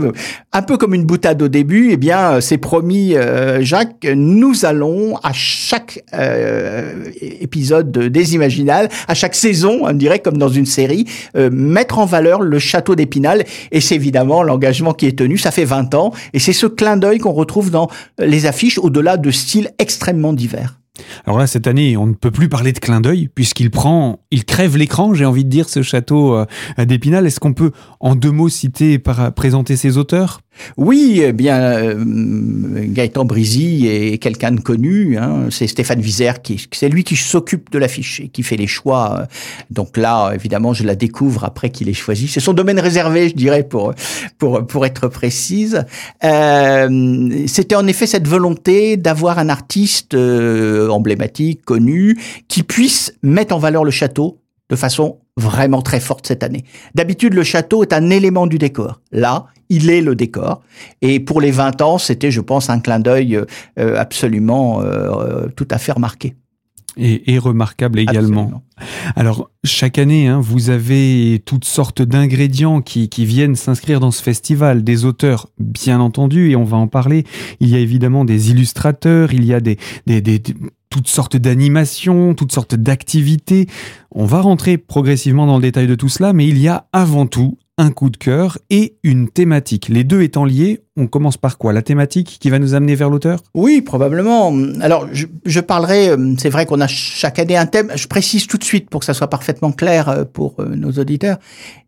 un 0.53 0.63
peu 0.63 0.79
comme 0.79 0.95
une 0.95 1.05
boutade 1.05 1.43
au 1.43 1.49
début, 1.49 1.91
eh 1.93 1.97
bien 1.97 2.41
c'est 2.41 2.59
promis 2.59 3.15
euh, 3.15 3.63
Jacques, 3.63 4.07
nous 4.15 4.65
allons 4.65 5.17
à 5.23 5.33
chaque 5.33 6.03
euh, 6.15 7.05
épisode 7.21 7.91
des 7.91 8.35
Imaginales, 8.35 8.89
à 9.09 9.15
chaque 9.15 9.35
saison, 9.35 9.81
on 9.83 9.93
dirait 9.93 10.21
comme 10.21 10.39
dans 10.39 10.49
une 10.49 10.67
série, 10.67 11.07
euh, 11.37 11.51
mettre 11.51 11.99
en 11.99 12.07
valeur 12.07 12.41
le 12.41 12.59
château 12.59 12.95
d'Épinal. 12.95 13.45
Et 13.71 13.81
c'est 13.81 13.95
évidemment 13.95 14.43
l'engagement 14.43 14.95
qui 14.95 15.07
est 15.07 15.19
tenu. 15.19 15.39
Ça 15.39 15.51
fait 15.51 15.65
20 15.65 15.95
ans, 15.95 16.13
et 16.33 16.39
c'est 16.39 16.53
ce 16.53 16.67
clin 16.67 16.97
d'œil 16.97 17.19
qu'on 17.19 17.33
retrouve 17.33 17.71
dans 17.71 17.89
les 18.19 18.47
affiches 18.47 18.79
au-delà 18.79 19.17
de 19.17 19.31
style 19.43 19.71
extrêmement 19.79 20.33
divers. 20.33 20.79
Alors 21.27 21.39
là, 21.39 21.47
cette 21.47 21.67
année, 21.67 21.97
on 21.97 22.07
ne 22.07 22.15
peut 22.15 22.31
plus 22.31 22.49
parler 22.49 22.73
de 22.73 22.79
clin 22.79 23.01
d'œil 23.01 23.29
puisqu'il 23.29 23.71
prend, 23.71 24.21
il 24.31 24.45
crève 24.45 24.77
l'écran, 24.77 25.15
j'ai 25.15 25.25
envie 25.25 25.45
de 25.45 25.51
dire, 25.51 25.69
ce 25.69 25.83
château 25.83 26.35
euh, 26.35 26.47
d'Épinal. 26.79 27.27
Est-ce 27.27 27.41
qu'on 27.41 27.55
peut, 27.55 27.73
en 28.01 28.15
deux 28.15 28.31
mots, 28.31 28.49
citer, 28.49 28.99
par, 28.99 29.33
présenter 29.33 29.77
ses 29.77 29.97
auteurs? 29.97 30.41
Oui, 30.77 31.23
eh 31.25 31.33
bien, 31.33 31.61
euh, 31.61 31.95
Gaëtan 32.05 33.25
Brisy 33.25 33.87
est 33.87 34.19
quelqu'un 34.19 34.53
de 34.53 34.61
connu. 34.61 35.17
Hein, 35.19 35.47
c'est 35.51 35.67
Stéphane 35.67 36.01
Vizer 36.01 36.43
qui, 36.43 36.67
c'est 36.73 36.89
lui 36.89 37.05
qui 37.05 37.17
s'occupe 37.17 37.71
de 37.71 37.79
l'affiche 37.79 38.21
et 38.21 38.29
qui 38.29 38.43
fait 38.43 38.57
les 38.57 38.67
choix. 38.67 39.27
Donc 39.71 39.97
là, 39.97 40.33
évidemment, 40.35 40.73
je 40.73 40.85
la 40.85 40.95
découvre 40.95 41.45
après 41.45 41.71
qu'il 41.71 41.89
ait 41.89 41.95
choisi. 41.95 42.29
C'est 42.29 42.41
son 42.41 42.53
domaine 42.53 42.79
réservé, 42.79 43.29
je 43.29 43.35
dirais, 43.35 43.63
pour 43.63 43.95
pour 44.39 44.67
pour 44.67 44.87
être 44.87 45.09
précise. 45.09 45.85
Euh, 46.25 47.45
c'était 47.47 47.77
en 47.77 47.87
effet 47.87 48.07
cette 48.07 48.29
volonté 48.29 48.97
d'avoir 48.97 49.39
un 49.39 49.49
artiste 49.49 50.15
euh, 50.15 50.89
emblématique, 50.89 51.65
connu, 51.65 52.19
qui 52.49 52.63
puisse 52.63 53.15
mettre 53.23 53.55
en 53.55 53.59
valeur 53.59 53.85
le 53.85 53.91
château 53.91 54.39
de 54.71 54.77
façon 54.77 55.19
vraiment 55.37 55.83
très 55.83 56.01
forte 56.01 56.27
cette 56.27 56.43
année. 56.43 56.65
D'habitude, 56.95 57.35
le 57.35 57.43
château 57.43 57.83
est 57.83 57.93
un 57.93 58.11
élément 58.11 58.47
du 58.47 58.59
décor. 58.59 59.01
Là, 59.13 59.47
il 59.69 59.91
est 59.91 60.01
le 60.01 60.15
décor. 60.15 60.63
Et 61.01 61.21
pour 61.21 61.41
les 61.41 61.51
20 61.51 61.81
ans, 61.83 61.99
c'était, 61.99 62.31
je 62.31 62.41
pense, 62.41 62.71
un 62.71 62.81
clin 62.81 63.01
d'œil 63.01 63.37
euh, 63.79 63.97
absolument 63.99 64.81
euh, 64.83 65.49
tout 65.57 65.69
à 65.71 65.79
fait 65.79 65.93
remarqué. 65.93 66.35
Et, 66.99 67.33
et 67.33 67.39
remarquable 67.39 68.01
également. 68.01 68.43
Absolument. 68.43 68.63
Alors, 69.17 69.51
chaque 69.65 69.99
année, 69.99 70.29
hein, 70.29 70.41
vous 70.43 70.69
avez 70.69 71.43
toutes 71.47 71.65
sortes 71.65 72.03
d'ingrédients 72.03 72.83
qui, 72.83 73.09
qui 73.09 73.25
viennent 73.25 73.57
s'inscrire 73.57 73.99
dans 73.99 74.11
ce 74.11 74.23
festival, 74.23 74.85
des 74.85 75.07
auteurs, 75.07 75.49
bien 75.59 76.01
entendu, 76.01 76.51
et 76.51 76.57
on 76.57 76.65
va 76.65 76.77
en 76.77 76.89
parler. 76.89 77.25
Il 77.61 77.69
y 77.69 77.77
a 77.77 77.79
évidemment 77.79 78.27
des 78.27 78.51
illustrateurs, 78.51 79.33
il 79.33 79.47
y 79.47 79.55
a 79.55 79.61
des, 79.61 79.79
des, 80.07 80.21
des 80.21 80.43
toutes 80.91 81.09
sortes 81.09 81.39
d'animations, 81.39 82.35
toutes 82.35 82.53
sortes 82.53 82.75
d'activités. 82.75 83.67
On 84.11 84.27
va 84.27 84.43
rentrer 84.43 84.77
progressivement 84.77 85.47
dans 85.47 85.57
le 85.57 85.63
détail 85.63 85.87
de 85.87 85.95
tout 85.95 86.11
cela, 86.11 86.35
mais 86.35 86.47
il 86.47 86.59
y 86.59 86.69
a 86.69 86.87
avant 86.93 87.27
tout 87.27 87.57
un 87.79 87.91
coup 87.91 88.11
de 88.11 88.17
cœur 88.19 88.59
et 88.69 88.97
une 89.03 89.29
thématique. 89.29 89.89
Les 89.89 90.05
deux 90.05 90.21
étant 90.23 90.45
liés, 90.45 90.83
on 90.97 91.07
commence 91.07 91.39
par 91.39 91.57
quoi? 91.57 91.73
La 91.73 91.81
thématique 91.81 92.37
qui 92.39 92.51
va 92.51 92.59
nous 92.59 92.75
amener 92.75 92.95
vers 92.95 93.09
l'auteur? 93.09 93.41
Oui, 93.55 93.81
probablement. 93.81 94.53
Alors, 94.83 95.09
je, 95.11 95.27
je 95.47 95.61
parlerai, 95.61 96.11
euh, 96.11 96.35
c'est 96.37 96.51
vrai 96.51 96.67
qu'on 96.67 96.81
a 96.83 96.87
chaque 96.87 97.39
année 97.39 97.57
un 97.57 97.65
thème, 97.65 97.91
je 97.95 98.07
précise 98.07 98.47
tout 98.47 98.59
de 98.59 98.65
suite 98.65 98.91
pour 98.91 99.01
que 99.01 99.07
ça 99.07 99.15
soit 99.15 99.29
parfaitement 99.29 99.73
clair 99.73 100.11
euh, 100.11 100.25
pour 100.31 100.57
euh, 100.59 100.75
nos 100.77 100.93
auditeurs, 100.93 101.39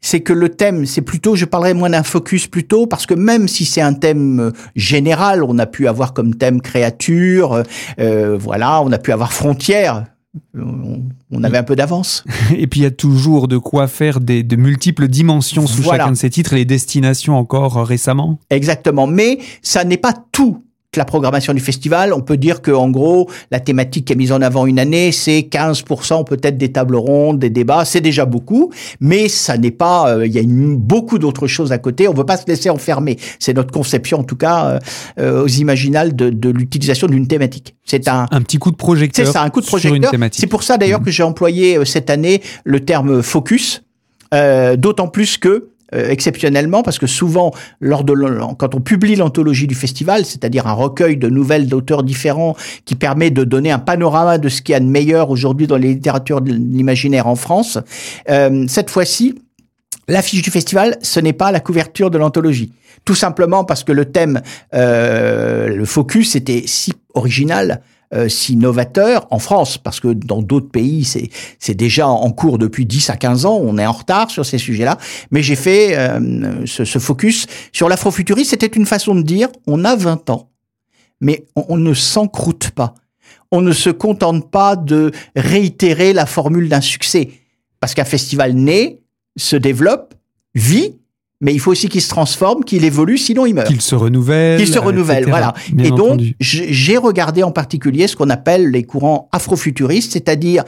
c'est 0.01 0.21
que 0.21 0.33
le 0.33 0.49
thème, 0.49 0.87
c'est 0.87 1.03
plutôt, 1.03 1.37
je 1.37 1.45
parlerai 1.45 1.75
moins 1.75 1.91
d'un 1.91 2.03
focus 2.03 2.47
plutôt, 2.47 2.87
parce 2.87 3.05
que 3.05 3.15
même 3.15 3.47
si 3.47 3.67
c'est 3.67 3.83
un 3.83 3.93
thème 3.93 4.53
général, 4.75 5.45
on 5.45 5.59
a 5.59 5.67
pu 5.67 5.87
avoir 5.87 6.15
comme 6.15 6.35
thème 6.35 6.63
créature, 6.63 7.63
euh, 8.01 8.39
voilà, 8.39 8.81
on 8.81 8.91
a 8.91 8.99
pu 8.99 9.13
avoir 9.13 9.35
frontières, 9.35 10.07
on 10.55 11.45
avait 11.45 11.59
un 11.59 11.63
peu 11.63 11.77
d'avance. 11.77 12.25
Et 12.57 12.67
puis 12.67 12.81
il 12.81 12.83
y 12.83 12.87
a 12.87 12.91
toujours 12.91 13.49
de 13.49 13.59
quoi 13.59 13.87
faire 13.87 14.21
des, 14.21 14.43
de 14.43 14.57
multiples 14.57 15.09
dimensions 15.09 15.67
sous 15.67 15.83
chacun 15.83 16.13
de 16.13 16.17
ces 16.17 16.31
titres 16.31 16.53
et 16.55 16.57
les 16.57 16.65
destinations 16.65 17.37
encore 17.37 17.87
récemment. 17.87 18.39
Exactement, 18.51 19.07
mais 19.07 19.39
ça 19.63 19.85
n'est 19.85 19.97
pas 19.97 20.15
tout 20.33 20.65
la 20.97 21.05
programmation 21.05 21.53
du 21.53 21.61
festival, 21.61 22.13
on 22.13 22.21
peut 22.21 22.37
dire 22.37 22.63
que 22.63 22.71
en 22.71 22.91
gros, 22.91 23.31
la 23.51 23.61
thématique 23.61 24.07
qui 24.07 24.13
est 24.13 24.17
mise 24.17 24.33
en 24.33 24.43
avant 24.43 24.67
une 24.67 24.79
année, 24.79 25.13
c'est 25.13 25.41
15% 25.41 26.25
peut-être 26.25 26.57
des 26.57 26.73
tables 26.73 26.97
rondes, 26.97 27.39
des 27.39 27.51
débats, 27.51 27.85
c'est 27.85 28.01
déjà 28.01 28.25
beaucoup, 28.25 28.71
mais 29.01 29.29
ça 29.29 29.57
n'est 29.59 29.71
pas, 29.71 30.11
euh, 30.11 30.27
il 30.27 30.33
y 30.33 30.39
a 30.39 30.43
beaucoup 30.47 31.19
d'autres 31.19 31.47
choses 31.47 31.73
à 31.73 31.79
côté. 31.79 32.09
On 32.09 32.13
ne 32.13 32.17
veut 32.17 32.27
pas 32.27 32.37
se 32.37 32.47
laisser 32.47 32.71
enfermer. 32.71 33.19
C'est 33.39 33.55
notre 33.55 33.73
conception, 33.73 34.21
en 34.21 34.25
tout 34.25 34.37
cas, 34.37 34.67
euh, 34.67 34.79
euh, 35.21 35.45
aux 35.45 35.49
imaginales 35.49 36.15
de, 36.15 36.31
de 36.31 36.51
l'utilisation 36.51 37.07
d'une 37.07 37.27
thématique. 37.27 37.75
C'est 37.85 38.09
un, 38.09 38.27
un 38.31 38.41
petit 38.43 38.59
coup 38.59 38.71
de 38.71 38.77
projecteur. 38.77 39.27
C'est 39.27 39.33
ça, 39.33 39.43
un 39.43 39.51
coup 39.51 39.61
de 39.61 39.67
projecteur. 39.67 40.13
C'est 40.33 40.47
pour 40.47 40.63
ça 40.63 40.77
d'ailleurs 40.77 41.01
mmh. 41.01 41.05
que 41.05 41.11
j'ai 41.11 41.23
employé 41.23 41.85
cette 41.85 42.11
année 42.11 42.43
le 42.65 42.81
terme 42.81 43.23
focus, 43.23 43.83
d'autant 44.33 45.09
plus 45.09 45.39
que 45.39 45.69
euh, 45.93 46.09
exceptionnellement 46.09 46.83
parce 46.83 46.99
que 46.99 47.07
souvent, 47.07 47.53
lors 47.81 48.05
de 48.05 48.15
quand 48.59 48.75
on 48.75 48.81
publie 48.81 49.17
l'anthologie 49.17 49.67
du 49.67 49.75
festival, 49.75 50.25
c'est-à-dire 50.25 50.67
un 50.67 50.73
recueil 50.73 51.17
de 51.17 51.29
nouvelles 51.29 51.67
d'auteurs 51.67 52.03
différents 52.03 52.57
qui 52.85 52.95
permet 52.95 53.31
de 53.31 53.45
donner 53.45 53.71
un 53.71 53.79
panorama 53.79 54.39
de 54.39 54.49
ce 54.49 54.63
qu'il 54.63 54.73
y 54.73 54.77
a 54.77 54.81
de 54.81 54.87
meilleur 54.87 55.31
aujourd'hui 55.31 55.67
dans 55.67 55.77
les 55.77 55.89
littératures 55.95 56.41
de 56.41 56.53
l'imaginaire 56.53 57.27
en 57.27 57.37
France, 57.37 57.79
euh, 58.31 58.65
cette 58.67 58.89
fois-ci, 58.89 59.35
l'affiche 60.09 60.43
du 60.43 60.51
festival, 60.51 60.97
ce 61.03 61.21
n'est 61.21 61.33
pas 61.33 61.53
la 61.53 61.61
couverture 61.61 62.11
de 62.11 62.19
l'anthologie. 62.19 62.73
Tout 63.05 63.15
simplement 63.15 63.65
parce 63.65 63.85
que 63.85 63.93
le 63.93 64.07
thème, 64.07 64.41
euh, 64.73 65.69
le 65.69 65.85
focus 65.85 66.37
était 66.37 66.63
si 66.67 66.93
original 67.13 67.83
euh, 68.13 68.29
si 68.29 68.57
novateur 68.57 69.27
en 69.31 69.39
France, 69.39 69.79
parce 69.79 70.01
que 70.01 70.09
dans 70.09 70.43
d'autres 70.43 70.71
pays, 70.71 71.05
c'est, 71.05 71.75
déjà 71.75 72.09
en 72.09 72.31
cours 72.31 72.59
depuis 72.59 72.87
10 72.87 73.11
à 73.11 73.17
15 73.17 73.47
ans, 73.47 73.59
on 73.63 73.79
est 73.79 73.87
en 73.87 73.93
retard 73.93 74.31
sur 74.31 74.45
ces 74.45 74.59
sujets-là, 74.59 74.99
mais 75.31 75.43
j'ai 75.43 75.57
fait 75.57 75.97
euh, 75.97 76.67
ce, 76.67 76.85
ce, 76.85 76.99
focus 76.99 77.47
sur 77.73 77.89
l'afrofuturisme, 77.89 78.51
c'était 78.51 78.67
une 78.67 78.87
façon 78.87 79.15
de 79.15 79.23
dire, 79.23 79.49
on 79.67 79.85
a 79.85 79.97
20 79.97 80.31
ans, 80.31 80.51
mais 81.21 81.47
on, 81.57 81.65
on 81.71 81.77
ne 81.77 81.95
s'encroute 81.95 82.71
pas. 82.71 82.95
On 83.51 83.61
ne 83.61 83.73
se 83.73 83.91
contente 83.91 84.51
pas 84.51 84.77
de 84.77 85.13
réitérer 85.37 86.13
la 86.13 86.27
formule 86.27 86.69
d'un 86.69 86.81
succès, 86.81 87.31
parce 87.81 87.95
qu'un 87.95 88.05
festival 88.05 88.55
naît, 88.55 89.01
se 89.37 89.57
développe, 89.57 90.15
vit, 90.55 90.97
mais 91.41 91.53
il 91.53 91.61
faut 91.61 91.73
aussi 91.73 91.89
qu'il 91.89 92.01
se 92.01 92.09
transforme, 92.09 92.65
qu'il 92.65 92.85
évolue, 92.85 93.19
sinon 93.19 93.45
il 93.47 93.55
meurt. 93.55 93.67
Qu'il 93.67 93.81
se 93.81 93.95
renouvelle. 93.95 94.59
Qu'il 94.59 94.73
se 94.73 94.79
renouvelle, 94.79 95.29
voilà. 95.29 95.53
et 95.79 95.91
donc, 95.91 96.21
j'ai 96.41 96.97
regardé 96.97 97.43
en 97.43 97.51
particulier 97.51 98.07
ce 98.07 98.17
qu'on 98.17 98.31
appelle 98.31 98.71
les 98.71 98.85
courants 98.85 99.29
afrofuturistes, 99.33 100.13
c'est-à-dire 100.13 100.65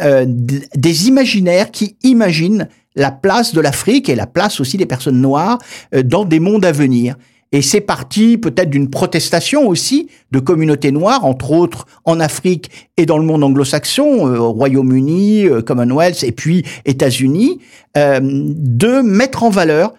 euh, 0.00 0.24
des 0.26 1.08
imaginaires 1.08 1.70
qui 1.70 1.96
imaginent 2.02 2.68
la 2.96 3.10
place 3.10 3.54
de 3.54 3.60
l'Afrique 3.60 4.08
et 4.08 4.14
la 4.14 4.26
place 4.26 4.60
aussi 4.60 4.76
des 4.76 4.86
personnes 4.86 5.20
noires 5.20 5.58
euh, 5.94 6.02
dans 6.02 6.24
des 6.24 6.40
mondes 6.40 6.64
à 6.64 6.72
venir. 6.72 7.16
Et 7.52 7.62
c'est 7.62 7.80
parti 7.80 8.38
peut-être 8.38 8.70
d'une 8.70 8.90
protestation 8.90 9.66
aussi 9.66 10.08
de 10.30 10.38
communautés 10.38 10.92
noires, 10.92 11.24
entre 11.24 11.50
autres 11.50 11.86
en 12.04 12.20
Afrique 12.20 12.70
et 12.96 13.06
dans 13.06 13.18
le 13.18 13.24
monde 13.24 13.42
anglo-saxon, 13.42 14.28
euh, 14.28 14.40
Royaume-Uni, 14.40 15.46
euh, 15.46 15.60
Commonwealth 15.60 16.22
et 16.22 16.30
puis 16.30 16.64
États-Unis, 16.84 17.58
euh, 17.96 18.20
de 18.22 19.02
mettre 19.02 19.42
en 19.42 19.50
valeur 19.50 19.94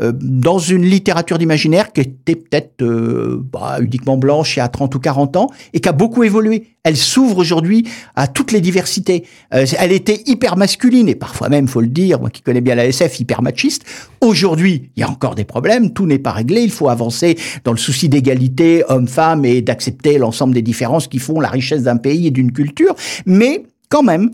euh, 0.00 0.10
dans 0.12 0.58
une 0.58 0.84
littérature 0.84 1.38
d'imaginaire 1.38 1.92
qui 1.92 2.00
était 2.00 2.34
peut-être 2.34 2.82
euh, 2.82 3.40
bah, 3.52 3.78
uniquement 3.80 4.16
blanche 4.16 4.56
il 4.56 4.58
y 4.58 4.62
a 4.62 4.66
30 4.66 4.92
ou 4.96 4.98
40 4.98 5.36
ans 5.36 5.50
et 5.72 5.78
qui 5.78 5.88
a 5.88 5.92
beaucoup 5.92 6.24
évolué. 6.24 6.66
Elle 6.82 6.96
s'ouvre 6.96 7.38
aujourd'hui 7.38 7.86
à 8.16 8.26
toutes 8.26 8.50
les 8.50 8.60
diversités. 8.60 9.24
Euh, 9.54 9.64
elle 9.78 9.92
était 9.92 10.20
hyper 10.26 10.56
masculine 10.56 11.08
et 11.08 11.14
parfois 11.14 11.48
même, 11.48 11.68
faut 11.68 11.80
le 11.80 11.86
dire, 11.86 12.18
moi 12.18 12.30
qui 12.30 12.42
connais 12.42 12.60
bien 12.60 12.74
la 12.74 12.86
SF, 12.86 13.20
hyper 13.20 13.40
machiste. 13.40 13.84
Aujourd'hui, 14.20 14.90
il 14.96 15.00
y 15.00 15.04
a 15.04 15.08
encore 15.08 15.36
des 15.36 15.44
problèmes, 15.44 15.92
tout 15.92 16.06
n'est 16.06 16.18
pas 16.18 16.32
réglé, 16.32 16.62
il 16.62 16.72
faut 16.72 16.88
avancer 16.88 17.38
dans 17.62 17.70
le 17.70 17.78
souci 17.78 18.08
d'égalité 18.08 18.82
homme-femme 18.88 19.44
et 19.44 19.62
d'accepter 19.62 20.18
l'ensemble 20.18 20.54
des 20.54 20.62
différences 20.62 21.06
qui 21.06 21.20
font 21.20 21.38
la 21.38 21.50
richesse 21.50 21.84
d'un 21.84 21.98
pays 21.98 22.26
et 22.26 22.30
d'une 22.32 22.50
culture. 22.50 22.96
Mais 23.26 23.62
quand 23.90 24.02
même, 24.02 24.32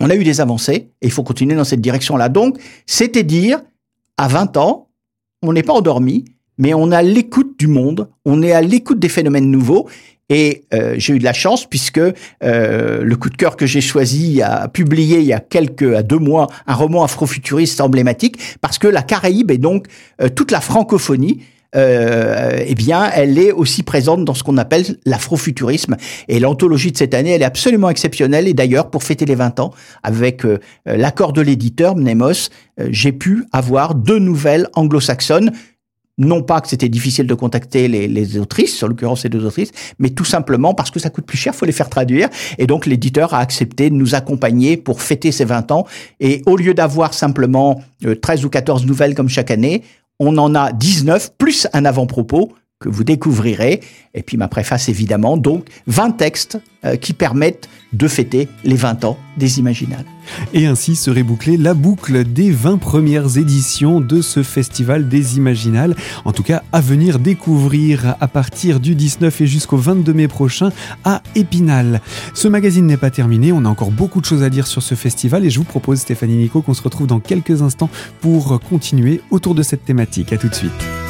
on 0.00 0.10
a 0.10 0.16
eu 0.16 0.24
des 0.24 0.42
avancées 0.42 0.90
et 1.00 1.06
il 1.06 1.10
faut 1.10 1.22
continuer 1.22 1.54
dans 1.54 1.64
cette 1.64 1.80
direction-là. 1.80 2.28
Donc, 2.28 2.58
c'était 2.84 3.22
dire 3.22 3.62
à 4.16 4.28
20 4.28 4.56
ans, 4.56 4.88
on 5.42 5.52
n'est 5.52 5.62
pas 5.62 5.72
endormi, 5.72 6.24
mais 6.58 6.74
on 6.74 6.90
a 6.90 7.02
l'écoute 7.02 7.58
du 7.58 7.66
monde, 7.66 8.08
on 8.24 8.42
est 8.42 8.52
à 8.52 8.60
l'écoute 8.60 8.98
des 8.98 9.08
phénomènes 9.08 9.50
nouveaux. 9.50 9.88
Et 10.28 10.64
euh, 10.72 10.94
j'ai 10.96 11.14
eu 11.14 11.18
de 11.18 11.24
la 11.24 11.32
chance 11.32 11.66
puisque 11.66 11.98
euh, 11.98 13.02
le 13.02 13.16
coup 13.16 13.28
de 13.28 13.36
cœur 13.36 13.56
que 13.56 13.66
j'ai 13.66 13.82
choisi 13.82 14.40
a 14.40 14.68
publié 14.68 15.18
il 15.18 15.26
y 15.26 15.32
a 15.32 15.40
quelques 15.40 15.94
à 15.94 16.02
deux 16.02 16.18
mois 16.18 16.46
un 16.66 16.74
roman 16.74 17.04
afrofuturiste 17.04 17.80
emblématique 17.82 18.38
parce 18.62 18.78
que 18.78 18.86
la 18.86 19.02
Caraïbe 19.02 19.50
et 19.50 19.58
donc 19.58 19.88
euh, 20.22 20.30
toute 20.30 20.50
la 20.50 20.62
francophonie 20.62 21.42
euh, 21.74 22.62
eh 22.64 22.74
bien, 22.74 23.10
elle 23.14 23.38
est 23.38 23.52
aussi 23.52 23.82
présente 23.82 24.24
dans 24.24 24.34
ce 24.34 24.42
qu'on 24.42 24.58
appelle 24.58 24.84
l'afrofuturisme. 25.06 25.96
Et 26.28 26.40
l'anthologie 26.40 26.92
de 26.92 26.96
cette 26.96 27.14
année, 27.14 27.30
elle 27.30 27.42
est 27.42 27.46
absolument 27.46 27.90
exceptionnelle. 27.90 28.48
Et 28.48 28.54
d'ailleurs, 28.54 28.90
pour 28.90 29.02
fêter 29.02 29.24
les 29.24 29.34
20 29.34 29.60
ans, 29.60 29.72
avec 30.02 30.44
euh, 30.44 30.58
l'accord 30.86 31.32
de 31.32 31.40
l'éditeur 31.40 31.96
Mnemos, 31.96 32.50
euh, 32.80 32.88
j'ai 32.90 33.12
pu 33.12 33.44
avoir 33.52 33.94
deux 33.94 34.18
nouvelles 34.18 34.68
anglo-saxonnes 34.74 35.52
non 36.18 36.42
pas 36.42 36.60
que 36.60 36.68
c'était 36.68 36.90
difficile 36.90 37.26
de 37.26 37.34
contacter 37.34 37.88
les, 37.88 38.38
autrices, 38.38 38.76
sur 38.76 38.86
l'occurrence 38.86 39.22
ces 39.22 39.30
deux 39.30 39.44
autrices, 39.46 39.70
mais 39.98 40.10
tout 40.10 40.26
simplement 40.26 40.74
parce 40.74 40.90
que 40.90 41.00
ça 41.00 41.08
coûte 41.08 41.24
plus 41.24 41.38
cher, 41.38 41.54
faut 41.54 41.64
les 41.64 41.72
faire 41.72 41.88
traduire. 41.88 42.28
Et 42.58 42.66
donc 42.66 42.84
l'éditeur 42.84 43.32
a 43.32 43.38
accepté 43.38 43.88
de 43.88 43.94
nous 43.94 44.14
accompagner 44.14 44.76
pour 44.76 45.00
fêter 45.00 45.32
ses 45.32 45.46
20 45.46 45.72
ans. 45.72 45.86
Et 46.20 46.42
au 46.44 46.56
lieu 46.56 46.74
d'avoir 46.74 47.14
simplement 47.14 47.82
13 48.20 48.44
ou 48.44 48.50
14 48.50 48.84
nouvelles 48.84 49.14
comme 49.14 49.30
chaque 49.30 49.50
année, 49.50 49.82
on 50.22 50.38
en 50.38 50.54
a 50.54 50.72
19, 50.72 51.32
plus 51.36 51.66
un 51.72 51.84
avant-propos 51.84 52.52
que 52.82 52.88
vous 52.88 53.04
découvrirez, 53.04 53.80
et 54.14 54.22
puis 54.22 54.36
ma 54.36 54.48
préface 54.48 54.88
évidemment, 54.88 55.36
donc 55.36 55.66
20 55.86 56.12
textes 56.12 56.58
euh, 56.84 56.96
qui 56.96 57.12
permettent 57.12 57.68
de 57.92 58.08
fêter 58.08 58.48
les 58.64 58.74
20 58.74 59.04
ans 59.04 59.16
des 59.36 59.58
Imaginales. 59.58 60.04
Et 60.52 60.66
ainsi 60.66 60.96
serait 60.96 61.22
bouclée 61.22 61.56
la 61.56 61.74
boucle 61.74 62.24
des 62.24 62.50
20 62.50 62.78
premières 62.78 63.38
éditions 63.38 64.00
de 64.00 64.20
ce 64.20 64.42
festival 64.42 65.08
des 65.08 65.36
Imaginales, 65.36 65.94
en 66.24 66.32
tout 66.32 66.42
cas 66.42 66.62
à 66.72 66.80
venir 66.80 67.18
découvrir 67.18 68.16
à 68.20 68.28
partir 68.28 68.80
du 68.80 68.94
19 68.94 69.40
et 69.40 69.46
jusqu'au 69.46 69.76
22 69.76 70.12
mai 70.12 70.28
prochain 70.28 70.70
à 71.04 71.22
Épinal. 71.34 72.00
Ce 72.34 72.48
magazine 72.48 72.86
n'est 72.86 72.96
pas 72.96 73.10
terminé, 73.10 73.52
on 73.52 73.64
a 73.64 73.68
encore 73.68 73.92
beaucoup 73.92 74.20
de 74.20 74.26
choses 74.26 74.42
à 74.42 74.50
dire 74.50 74.66
sur 74.66 74.82
ce 74.82 74.94
festival 74.94 75.44
et 75.44 75.50
je 75.50 75.58
vous 75.58 75.64
propose 75.64 76.00
Stéphanie 76.00 76.36
Nico 76.36 76.62
qu'on 76.62 76.74
se 76.74 76.82
retrouve 76.82 77.06
dans 77.06 77.20
quelques 77.20 77.62
instants 77.62 77.90
pour 78.20 78.60
continuer 78.60 79.20
autour 79.30 79.54
de 79.54 79.62
cette 79.62 79.84
thématique. 79.84 80.32
À 80.32 80.38
tout 80.38 80.48
de 80.48 80.54
suite. 80.54 81.01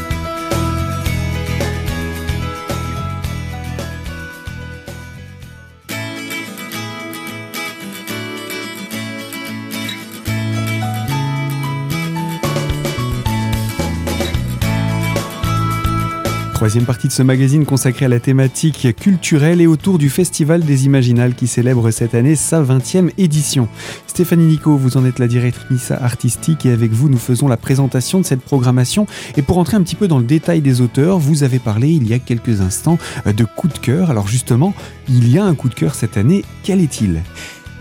Troisième 16.63 16.85
partie 16.85 17.09
de 17.09 17.13
ce 17.13 17.25
magazine 17.25 17.67
consacré 17.67 18.05
à 18.05 18.09
la 18.09 18.21
thématique 18.21 18.95
culturelle 18.95 19.61
et 19.61 19.67
autour 19.67 19.99
du 19.99 20.09
Festival 20.09 20.63
des 20.63 20.87
Imaginales 20.87 21.35
qui 21.35 21.49
célèbre 21.49 21.91
cette 21.91 22.15
année 22.15 22.37
sa 22.37 22.63
20e 22.63 23.11
édition. 23.19 23.67
Stéphanie 24.07 24.45
Nico, 24.45 24.77
vous 24.77 24.97
en 24.97 25.05
êtes 25.05 25.19
la 25.19 25.27
directrice 25.27 25.91
artistique 25.91 26.65
et 26.65 26.71
avec 26.71 26.93
vous 26.93 27.09
nous 27.09 27.19
faisons 27.19 27.49
la 27.49 27.57
présentation 27.57 28.21
de 28.21 28.25
cette 28.25 28.43
programmation. 28.43 29.09
Et 29.37 29.43
pour 29.43 29.59
entrer 29.59 29.77
un 29.77 29.83
petit 29.83 29.97
peu 29.97 30.07
dans 30.07 30.19
le 30.19 30.25
détail 30.25 30.61
des 30.61 30.81
auteurs, 30.81 31.19
vous 31.19 31.43
avez 31.43 31.59
parlé 31.59 31.89
il 31.89 32.07
y 32.07 32.15
a 32.15 32.21
quelques 32.21 32.61
instants 32.61 32.97
de 33.27 33.45
coup 33.45 33.67
de 33.67 33.79
cœur. 33.79 34.13
Alors 34.13 34.29
justement, 34.29 34.73
il 35.09 35.29
y 35.33 35.39
a 35.39 35.45
un 35.45 35.57
coup 35.57 35.69
de 35.69 35.75
cœur 35.75 35.97
cette 35.97 36.17
année, 36.17 36.45
quel 36.63 36.81
est-il? 36.81 37.23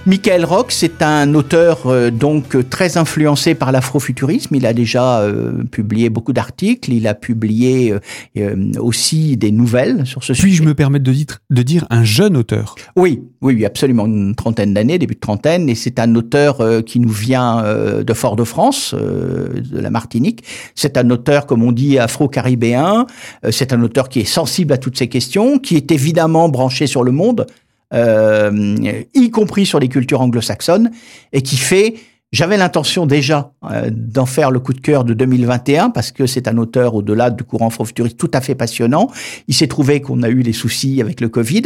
Michael 0.08 0.46
Rock, 0.46 0.72
c'est 0.72 1.04
un 1.04 1.36
auteur 1.36 1.86
euh, 1.86 2.10
donc 2.10 2.68
très 2.72 2.98
influencé 2.98 3.54
par 3.54 3.72
l'afrofuturisme. 3.72 4.56
Il 4.56 4.66
a 4.66 4.74
déjà 4.74 5.20
euh, 5.20 5.64
publié 5.66 6.10
beaucoup 6.10 6.34
d'articles. 6.34 6.92
Il 6.92 7.06
a 7.06 7.14
publié 7.14 7.94
euh, 8.38 8.72
aussi 8.80 9.38
des 9.38 9.52
nouvelles 9.52 10.08
sur 10.08 10.24
ce 10.24 10.34
sujet. 10.34 10.48
Puis-je 10.48 10.64
me 10.64 10.74
permettre 10.74 11.04
de, 11.04 11.12
dire, 11.12 11.28
de 11.52 11.62
dire 11.62 11.86
un 11.92 12.04
jeune 12.04 12.36
auteur? 12.36 12.74
Oui, 12.96 13.22
oui, 13.42 13.64
absolument, 13.64 14.08
une 14.08 14.34
trentaine 14.34 14.74
d'années, 14.74 14.98
début 14.98 15.14
de 15.14 15.20
trentaine. 15.20 15.70
Et 15.70 15.76
c'est 15.76 16.00
un 16.00 16.16
auteur 16.16 16.84
qui 16.84 17.00
nous 17.00 17.10
vient 17.10 17.64
de 17.64 18.14
Fort-de-France, 18.14 18.96
de 18.96 19.80
la 19.80 19.92
Martinique. 19.92 20.44
C'est 20.74 20.98
un 20.98 21.10
auteur, 21.12 21.46
comme 21.46 21.64
on 21.64 21.72
dit, 21.72 22.00
afro-caribéen. 22.00 23.06
c'est 23.52 23.72
un 23.72 23.82
auteur 23.84 24.10
qui 24.10 24.22
est 24.22 24.26
sensible 24.26 24.74
à 24.74 24.78
toutes 24.78 24.98
ces 24.98 25.08
questions, 25.08 25.60
qui 25.60 25.76
est 25.76 25.92
évidemment 25.92 26.50
branché 26.50 26.88
sur 26.88 27.04
le 27.04 27.12
monde 27.12 27.42
euh, 27.42 27.46
y 27.94 29.32
compris 29.32 29.66
sur 29.66 29.80
les 29.80 29.90
cultures 29.90 30.22
anglo-saxonnes, 30.22 30.92
et 31.34 31.42
qui 31.42 31.58
fait 31.58 31.96
j'avais 32.32 32.56
l'intention 32.56 33.06
déjà 33.06 33.52
euh, 33.70 33.90
d'en 33.92 34.26
faire 34.26 34.52
le 34.52 34.62
coup 34.62 34.72
de 34.72 34.80
cœur 34.80 35.04
de 35.04 35.14
2021 35.14 35.90
parce 35.90 36.14
que 36.14 36.28
c'est 36.28 36.48
un 36.48 36.58
auteur 36.58 36.96
au-delà 36.96 37.30
du 37.30 37.44
courant 37.44 37.68
afro-futuriste 37.68 38.18
tout 38.18 38.32
à 38.34 38.40
fait 38.40 38.56
passionnant. 38.56 39.10
Il 39.50 39.54
s'est 39.54 39.68
trouvé 39.68 40.00
qu'on 40.00 40.24
a 40.24 40.30
eu 40.30 40.42
des 40.42 40.54
soucis 40.54 41.02
avec 41.02 41.20
le 41.20 41.28
Covid, 41.28 41.64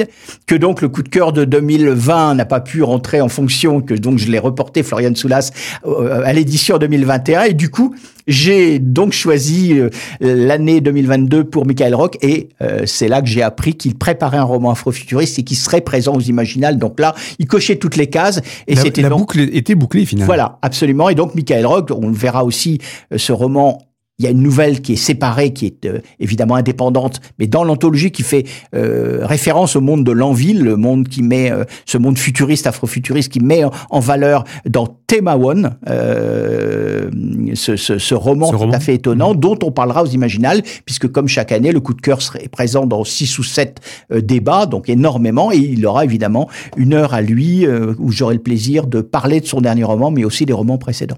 que 0.47 0.55
donc 0.55 0.81
le 0.81 0.89
coup 0.89 1.03
de 1.03 1.09
cœur 1.09 1.33
de 1.33 1.45
2020 1.45 2.33
n'a 2.33 2.45
pas 2.45 2.61
pu 2.61 2.81
rentrer 2.81 3.21
en 3.21 3.29
fonction, 3.29 3.81
que 3.81 3.93
donc 3.93 4.17
je 4.17 4.31
l'ai 4.31 4.39
reporté 4.39 4.81
Florian 4.81 5.13
Soulas 5.13 5.51
euh, 5.85 6.23
à 6.25 6.33
l'édition 6.33 6.79
2021 6.79 7.43
et 7.43 7.53
du 7.53 7.69
coup 7.69 7.93
j'ai 8.27 8.79
donc 8.79 9.13
choisi 9.13 9.73
euh, 9.73 9.89
l'année 10.19 10.81
2022 10.81 11.43
pour 11.43 11.65
Michael 11.65 11.95
Rock 11.95 12.17
et 12.21 12.49
c'est 12.85 13.07
là 13.07 13.21
que 13.21 13.27
j'ai 13.27 13.41
appris 13.41 13.75
qu'il 13.75 13.95
préparait 13.95 14.37
un 14.37 14.43
roman 14.43 14.71
afro-futuriste 14.71 15.39
et 15.39 15.43
qu'il 15.43 15.57
serait 15.57 15.81
présent 15.81 16.15
aux 16.15 16.21
Imaginales. 16.21 16.77
Donc 16.77 16.99
là, 16.99 17.13
il 17.39 17.47
cochait 17.47 17.75
toutes 17.75 17.95
les 17.95 18.07
cases 18.07 18.41
et 18.67 18.75
c'était 18.75 19.01
la 19.01 19.09
boucle 19.09 19.39
était 19.39 19.75
bouclée 19.75 20.05
finalement. 20.05 20.27
Voilà 20.27 20.59
absolument. 20.61 21.09
Et 21.09 21.15
donc, 21.15 21.35
Michael 21.35 21.65
Rock, 21.65 21.91
on 21.91 22.11
verra 22.11 22.43
aussi 22.43 22.79
euh, 23.11 23.17
ce 23.17 23.31
roman 23.31 23.81
il 24.17 24.23
y 24.23 24.27
a 24.27 24.31
une 24.31 24.41
nouvelle 24.41 24.81
qui 24.81 24.93
est 24.93 24.97
séparée, 24.97 25.51
qui 25.51 25.65
est 25.65 25.85
euh, 25.85 25.99
évidemment 26.19 26.55
indépendante, 26.55 27.19
mais 27.37 27.47
dans 27.47 27.65
l'anthologie 27.65 28.11
qui 28.11 28.23
fait 28.23 28.45
euh, 28.73 29.19
référence 29.25 29.75
au 29.75 29.81
monde 29.81 30.05
de 30.05 30.11
l'envie, 30.11 30.53
le 30.53 30.77
monde 30.77 31.07
qui 31.09 31.21
met 31.21 31.51
ce 31.85 31.97
monde 31.97 32.17
futuriste, 32.17 32.65
afrofuturiste, 32.67 33.31
qui 33.31 33.41
met 33.41 33.63
en, 33.89 33.99
valeur 33.99 34.45
dans 34.65 34.87
Tema 35.07 35.35
One 35.35 35.77
ce, 35.85 37.75
ce, 37.75 37.97
ce, 37.97 38.15
roman 38.15 38.51
tout 38.51 38.69
à 38.71 38.79
fait 38.79 38.95
étonnant, 38.95 39.33
mmh. 39.33 39.39
dont 39.39 39.59
on 39.63 39.71
parlera 39.71 40.03
aux 40.03 40.07
Imaginales, 40.07 40.61
puisque 40.85 41.07
comme 41.11 41.27
chaque 41.27 41.51
année, 41.51 41.71
le 41.71 41.79
coup 41.79 41.93
de 41.93 42.01
cœur 42.01 42.21
serait 42.21 42.47
présent 42.47 42.85
dans 42.85 43.03
six 43.03 43.37
ou 43.39 43.43
sept 43.43 43.81
débats, 44.11 44.65
donc 44.65 44.89
énormément, 44.89 45.51
et 45.51 45.57
il 45.57 45.85
aura 45.85 46.05
évidemment 46.05 46.49
une 46.77 46.93
heure 46.93 47.13
à 47.13 47.21
lui 47.21 47.67
où 47.67 48.11
j'aurai 48.11 48.35
le 48.35 48.41
plaisir 48.41 48.87
de 48.87 49.01
parler 49.01 49.41
de 49.41 49.45
son 49.45 49.61
dernier 49.61 49.83
roman, 49.83 50.11
mais 50.11 50.23
aussi 50.23 50.45
des 50.45 50.53
romans 50.53 50.77
précédents. 50.77 51.17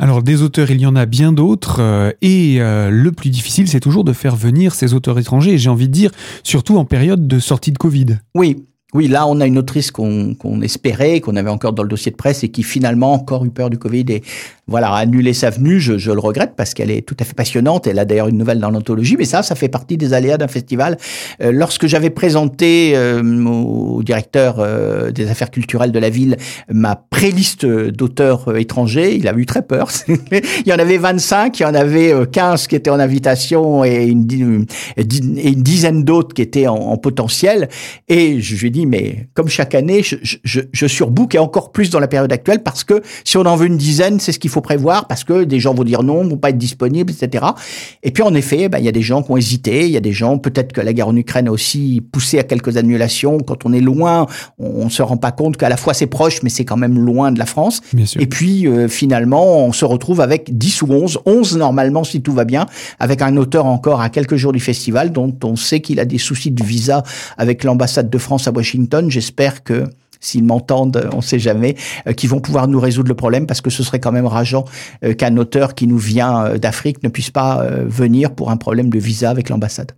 Alors 0.00 0.22
des 0.22 0.42
auteurs, 0.42 0.70
il 0.70 0.80
y 0.80 0.86
en 0.86 0.94
a 0.94 1.06
bien 1.06 1.32
d'autres, 1.32 1.80
euh, 1.80 2.12
et 2.22 2.58
euh, 2.60 2.88
le 2.88 3.10
plus 3.10 3.30
difficile, 3.30 3.66
c'est 3.68 3.80
toujours 3.80 4.04
de 4.04 4.12
faire 4.12 4.36
venir 4.36 4.74
ces 4.74 4.94
auteurs 4.94 5.18
étrangers, 5.18 5.54
et 5.54 5.58
j'ai 5.58 5.70
envie 5.70 5.88
de 5.88 5.92
dire, 5.92 6.12
surtout 6.44 6.78
en 6.78 6.84
période 6.84 7.26
de 7.26 7.38
sortie 7.40 7.72
de 7.72 7.78
Covid. 7.78 8.18
Oui, 8.36 8.64
oui, 8.94 9.08
là, 9.08 9.26
on 9.26 9.40
a 9.40 9.46
une 9.46 9.58
autrice 9.58 9.90
qu'on 9.90 10.62
espérait, 10.62 11.20
qu'on 11.20 11.36
avait 11.36 11.50
encore 11.50 11.74
dans 11.74 11.82
le 11.82 11.88
dossier 11.90 12.10
de 12.10 12.16
presse 12.16 12.42
et 12.42 12.48
qui 12.48 12.62
finalement 12.62 13.12
encore 13.12 13.44
eu 13.44 13.50
peur 13.50 13.68
du 13.68 13.78
Covid 13.78 14.22
voilà, 14.68 14.90
a 14.90 14.98
annulé 14.98 15.32
sa 15.32 15.50
venue. 15.50 15.80
Je, 15.80 15.96
je 15.98 16.12
le 16.12 16.20
regrette 16.20 16.52
parce 16.56 16.74
qu'elle 16.74 16.90
est 16.90 17.00
tout 17.00 17.16
à 17.18 17.24
fait 17.24 17.34
passionnante. 17.34 17.86
Elle 17.86 17.98
a 17.98 18.04
d'ailleurs 18.04 18.28
une 18.28 18.36
nouvelle 18.36 18.60
dans 18.60 18.70
l'anthologie, 18.70 19.16
mais 19.18 19.24
ça, 19.24 19.42
ça 19.42 19.54
fait 19.54 19.68
partie 19.68 19.96
des 19.96 20.12
aléas 20.12 20.36
d'un 20.36 20.46
festival. 20.48 20.98
Euh, 21.42 21.50
lorsque 21.52 21.86
j'avais 21.86 22.10
présenté 22.10 22.92
euh, 22.94 23.22
au 23.44 24.02
directeur 24.02 24.56
euh, 24.58 25.10
des 25.10 25.28
affaires 25.30 25.50
culturelles 25.50 25.92
de 25.92 25.98
la 25.98 26.10
ville 26.10 26.36
ma 26.70 26.96
préliste 26.96 27.64
d'auteurs 27.64 28.56
étrangers, 28.56 29.16
il 29.16 29.26
a 29.26 29.34
eu 29.34 29.46
très 29.46 29.62
peur. 29.62 29.88
il 30.08 30.66
y 30.66 30.72
en 30.72 30.78
avait 30.78 30.98
25, 30.98 31.58
il 31.58 31.62
y 31.62 31.66
en 31.66 31.74
avait 31.74 32.12
15 32.30 32.66
qui 32.66 32.76
étaient 32.76 32.90
en 32.90 33.00
invitation 33.00 33.84
et 33.84 34.04
une, 34.04 34.66
et 34.96 35.48
une 35.48 35.62
dizaine 35.62 36.04
d'autres 36.04 36.34
qui 36.34 36.42
étaient 36.42 36.66
en, 36.66 36.76
en 36.76 36.96
potentiel. 36.98 37.68
Et 38.08 38.40
je 38.40 38.56
lui 38.56 38.68
ai 38.68 38.70
dit, 38.70 38.86
mais 38.86 39.28
comme 39.34 39.48
chaque 39.48 39.74
année, 39.74 40.02
je, 40.02 40.16
je, 40.22 40.60
je 40.70 40.86
surbook 40.86 41.34
et 41.34 41.38
encore 41.38 41.72
plus 41.72 41.90
dans 41.90 42.00
la 42.00 42.08
période 42.08 42.32
actuelle 42.32 42.62
parce 42.62 42.84
que 42.84 43.02
si 43.24 43.36
on 43.36 43.46
en 43.46 43.56
veut 43.56 43.66
une 43.66 43.78
dizaine, 43.78 44.20
c'est 44.20 44.32
ce 44.32 44.38
qu'il 44.38 44.50
faut 44.50 44.57
prévoir 44.60 45.06
parce 45.06 45.24
que 45.24 45.44
des 45.44 45.60
gens 45.60 45.74
vont 45.74 45.84
dire 45.84 46.02
non, 46.02 46.26
vont 46.26 46.36
pas 46.36 46.50
être 46.50 46.58
disponibles, 46.58 47.12
etc. 47.12 47.44
Et 48.02 48.10
puis 48.10 48.22
en 48.22 48.34
effet, 48.34 48.68
ben, 48.68 48.78
il 48.78 48.84
y 48.84 48.88
a 48.88 48.92
des 48.92 49.02
gens 49.02 49.22
qui 49.22 49.30
ont 49.30 49.36
hésité, 49.36 49.86
il 49.86 49.92
y 49.92 49.96
a 49.96 50.00
des 50.00 50.12
gens, 50.12 50.38
peut-être 50.38 50.72
que 50.72 50.80
la 50.80 50.92
guerre 50.92 51.08
en 51.08 51.16
Ukraine 51.16 51.48
a 51.48 51.52
aussi 51.52 52.02
poussé 52.12 52.38
à 52.38 52.42
quelques 52.42 52.76
annulations. 52.76 53.38
Quand 53.38 53.64
on 53.64 53.72
est 53.72 53.80
loin, 53.80 54.26
on, 54.58 54.84
ne 54.84 54.90
se 54.90 55.02
rend 55.02 55.16
pas 55.16 55.32
compte 55.32 55.56
qu'à 55.56 55.68
la 55.68 55.76
fois 55.76 55.94
c'est 55.94 56.06
proche, 56.06 56.42
mais 56.42 56.50
c'est 56.50 56.64
quand 56.64 56.76
même 56.76 56.98
loin 56.98 57.32
de 57.32 57.38
la 57.38 57.46
France. 57.46 57.80
Et 58.18 58.26
puis 58.26 58.66
euh, 58.66 58.88
finalement, 58.88 59.66
on 59.66 59.72
se 59.72 59.84
retrouve 59.84 60.20
avec 60.20 60.56
10 60.56 60.82
ou 60.82 60.92
11, 60.92 61.18
11 61.26 61.56
normalement 61.56 62.04
si 62.04 62.22
tout 62.22 62.32
va 62.32 62.44
bien, 62.44 62.66
avec 62.98 63.22
un 63.22 63.36
auteur 63.36 63.66
encore 63.66 64.00
à 64.00 64.10
quelques 64.10 64.36
jours 64.36 64.52
du 64.52 64.60
festival 64.60 65.12
dont 65.12 65.34
on 65.44 65.56
sait 65.56 65.80
qu'il 65.80 66.00
a 66.00 66.04
des 66.04 66.18
soucis 66.18 66.50
de 66.50 66.62
visa 66.62 67.02
avec 67.36 67.64
l'ambassade 67.64 68.10
de 68.10 68.18
France 68.18 68.48
à 68.48 68.52
Washington. 68.52 69.10
J'espère 69.10 69.62
que 69.62 69.84
s'ils 70.20 70.44
m'entendent, 70.44 71.08
on 71.12 71.18
ne 71.18 71.22
sait 71.22 71.38
jamais, 71.38 71.76
euh, 72.06 72.12
qu'ils 72.12 72.30
vont 72.30 72.40
pouvoir 72.40 72.68
nous 72.68 72.80
résoudre 72.80 73.08
le 73.08 73.14
problème 73.14 73.46
parce 73.46 73.60
que 73.60 73.70
ce 73.70 73.82
serait 73.82 74.00
quand 74.00 74.12
même 74.12 74.26
rageant 74.26 74.64
euh, 75.04 75.14
qu'un 75.14 75.36
auteur 75.36 75.74
qui 75.74 75.86
nous 75.86 75.98
vient 75.98 76.44
euh, 76.44 76.58
d'Afrique 76.58 77.02
ne 77.02 77.08
puisse 77.08 77.30
pas 77.30 77.64
venir 77.86 78.34
pour 78.34 78.50
un 78.50 78.56
problème 78.56 78.90
de 78.90 78.98
visa 78.98 79.30
avec 79.30 79.48
l'ambassade. 79.48 79.92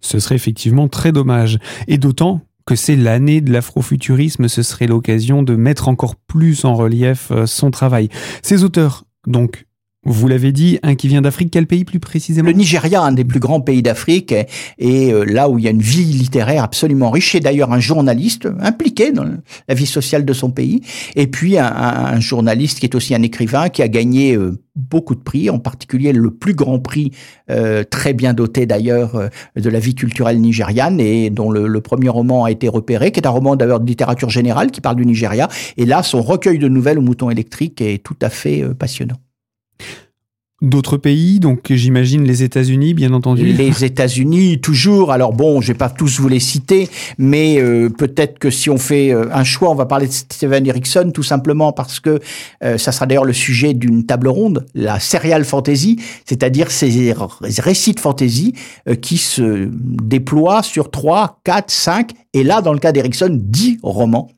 Ce 0.00 0.18
serait 0.18 0.34
effectivement 0.34 0.88
très 0.88 1.12
dommage. 1.12 1.58
Et 1.86 1.98
d'autant 1.98 2.40
que 2.66 2.74
c'est 2.74 2.96
l'année 2.96 3.40
de 3.40 3.52
l'afrofuturisme, 3.52 4.48
ce 4.48 4.62
serait 4.62 4.86
l'occasion 4.86 5.42
de 5.42 5.54
mettre 5.56 5.88
encore 5.88 6.16
plus 6.16 6.64
en 6.64 6.74
relief 6.74 7.32
son 7.46 7.70
travail. 7.70 8.08
Ces 8.42 8.64
auteurs, 8.64 9.04
donc, 9.26 9.66
vous 10.04 10.28
l'avez 10.28 10.52
dit, 10.52 10.78
un 10.82 10.94
qui 10.94 11.08
vient 11.08 11.20
d'Afrique, 11.20 11.50
quel 11.52 11.66
pays 11.66 11.84
plus 11.84 11.98
précisément? 11.98 12.46
Le 12.46 12.54
Nigeria, 12.54 13.02
un 13.02 13.12
des 13.12 13.24
plus 13.24 13.40
grands 13.40 13.60
pays 13.60 13.82
d'Afrique, 13.82 14.32
et 14.78 15.12
euh, 15.12 15.24
là 15.24 15.48
où 15.48 15.58
il 15.58 15.64
y 15.64 15.68
a 15.68 15.70
une 15.70 15.82
vie 15.82 16.04
littéraire 16.04 16.62
absolument 16.62 17.10
riche, 17.10 17.34
et 17.34 17.40
d'ailleurs 17.40 17.72
un 17.72 17.80
journaliste 17.80 18.48
impliqué 18.60 19.10
dans 19.10 19.24
la 19.68 19.74
vie 19.74 19.86
sociale 19.86 20.24
de 20.24 20.32
son 20.32 20.50
pays, 20.50 20.82
et 21.16 21.26
puis 21.26 21.58
un, 21.58 22.20
journaliste 22.20 22.78
qui 22.78 22.86
est 22.86 22.94
aussi 22.94 23.14
un 23.14 23.22
écrivain, 23.22 23.68
qui 23.68 23.82
a 23.82 23.88
gagné 23.88 24.36
euh, 24.36 24.58
beaucoup 24.76 25.14
de 25.16 25.20
prix, 25.20 25.50
en 25.50 25.58
particulier 25.58 26.12
le 26.12 26.30
plus 26.30 26.54
grand 26.54 26.78
prix, 26.78 27.10
euh, 27.50 27.82
très 27.82 28.12
bien 28.12 28.34
doté 28.34 28.66
d'ailleurs, 28.66 29.28
de 29.56 29.70
la 29.70 29.78
vie 29.80 29.96
culturelle 29.96 30.40
nigériane, 30.40 31.00
et 31.00 31.28
dont 31.30 31.50
le, 31.50 31.80
premier 31.80 32.08
roman 32.08 32.44
a 32.44 32.50
été 32.50 32.68
repéré, 32.68 33.10
qui 33.10 33.20
est 33.20 33.26
un 33.26 33.30
roman 33.30 33.56
d'ailleurs 33.56 33.80
de 33.80 33.86
littérature 33.86 34.30
générale, 34.30 34.70
qui 34.70 34.80
parle 34.80 34.96
du 34.96 35.06
Nigeria, 35.06 35.48
et 35.76 35.84
là 35.84 36.02
son 36.02 36.22
recueil 36.22 36.58
de 36.58 36.68
nouvelles 36.68 36.98
au 36.98 37.02
mouton 37.02 37.30
électrique 37.30 37.80
est 37.80 38.02
tout 38.02 38.16
à 38.22 38.30
fait 38.30 38.64
passionnant. 38.78 39.16
D'autres 40.60 40.96
pays, 40.96 41.38
donc 41.38 41.70
j'imagine 41.70 42.24
les 42.24 42.42
États-Unis, 42.42 42.92
bien 42.92 43.12
entendu. 43.12 43.44
Les 43.44 43.84
États-Unis, 43.84 44.60
toujours. 44.60 45.12
Alors 45.12 45.32
bon, 45.32 45.60
je 45.60 45.68
vais 45.68 45.78
pas 45.78 45.88
tous 45.88 46.18
vous 46.18 46.26
les 46.26 46.40
citer, 46.40 46.88
mais 47.16 47.60
euh, 47.60 47.88
peut-être 47.88 48.40
que 48.40 48.50
si 48.50 48.68
on 48.68 48.76
fait 48.76 49.14
euh, 49.14 49.28
un 49.32 49.44
choix, 49.44 49.70
on 49.70 49.76
va 49.76 49.86
parler 49.86 50.08
de 50.08 50.12
Steven 50.12 50.66
Erickson, 50.66 51.12
tout 51.14 51.22
simplement 51.22 51.72
parce 51.72 52.00
que 52.00 52.18
euh, 52.64 52.76
ça 52.76 52.90
sera 52.90 53.06
d'ailleurs 53.06 53.24
le 53.24 53.34
sujet 53.34 53.72
d'une 53.72 54.04
table 54.04 54.26
ronde, 54.26 54.66
la 54.74 54.98
serial 54.98 55.44
fantasy, 55.44 56.00
c'est-à-dire 56.24 56.72
ces 56.72 57.14
récits 57.58 57.94
de 57.94 58.00
fantasy 58.00 58.54
qui 59.00 59.16
se 59.16 59.68
déploient 59.72 60.64
sur 60.64 60.90
3, 60.90 61.38
4, 61.44 61.70
5, 61.70 62.10
et 62.32 62.42
là, 62.42 62.62
dans 62.62 62.72
le 62.72 62.80
cas 62.80 62.90
d'Erickson, 62.90 63.30
10 63.30 63.78
romans 63.84 64.28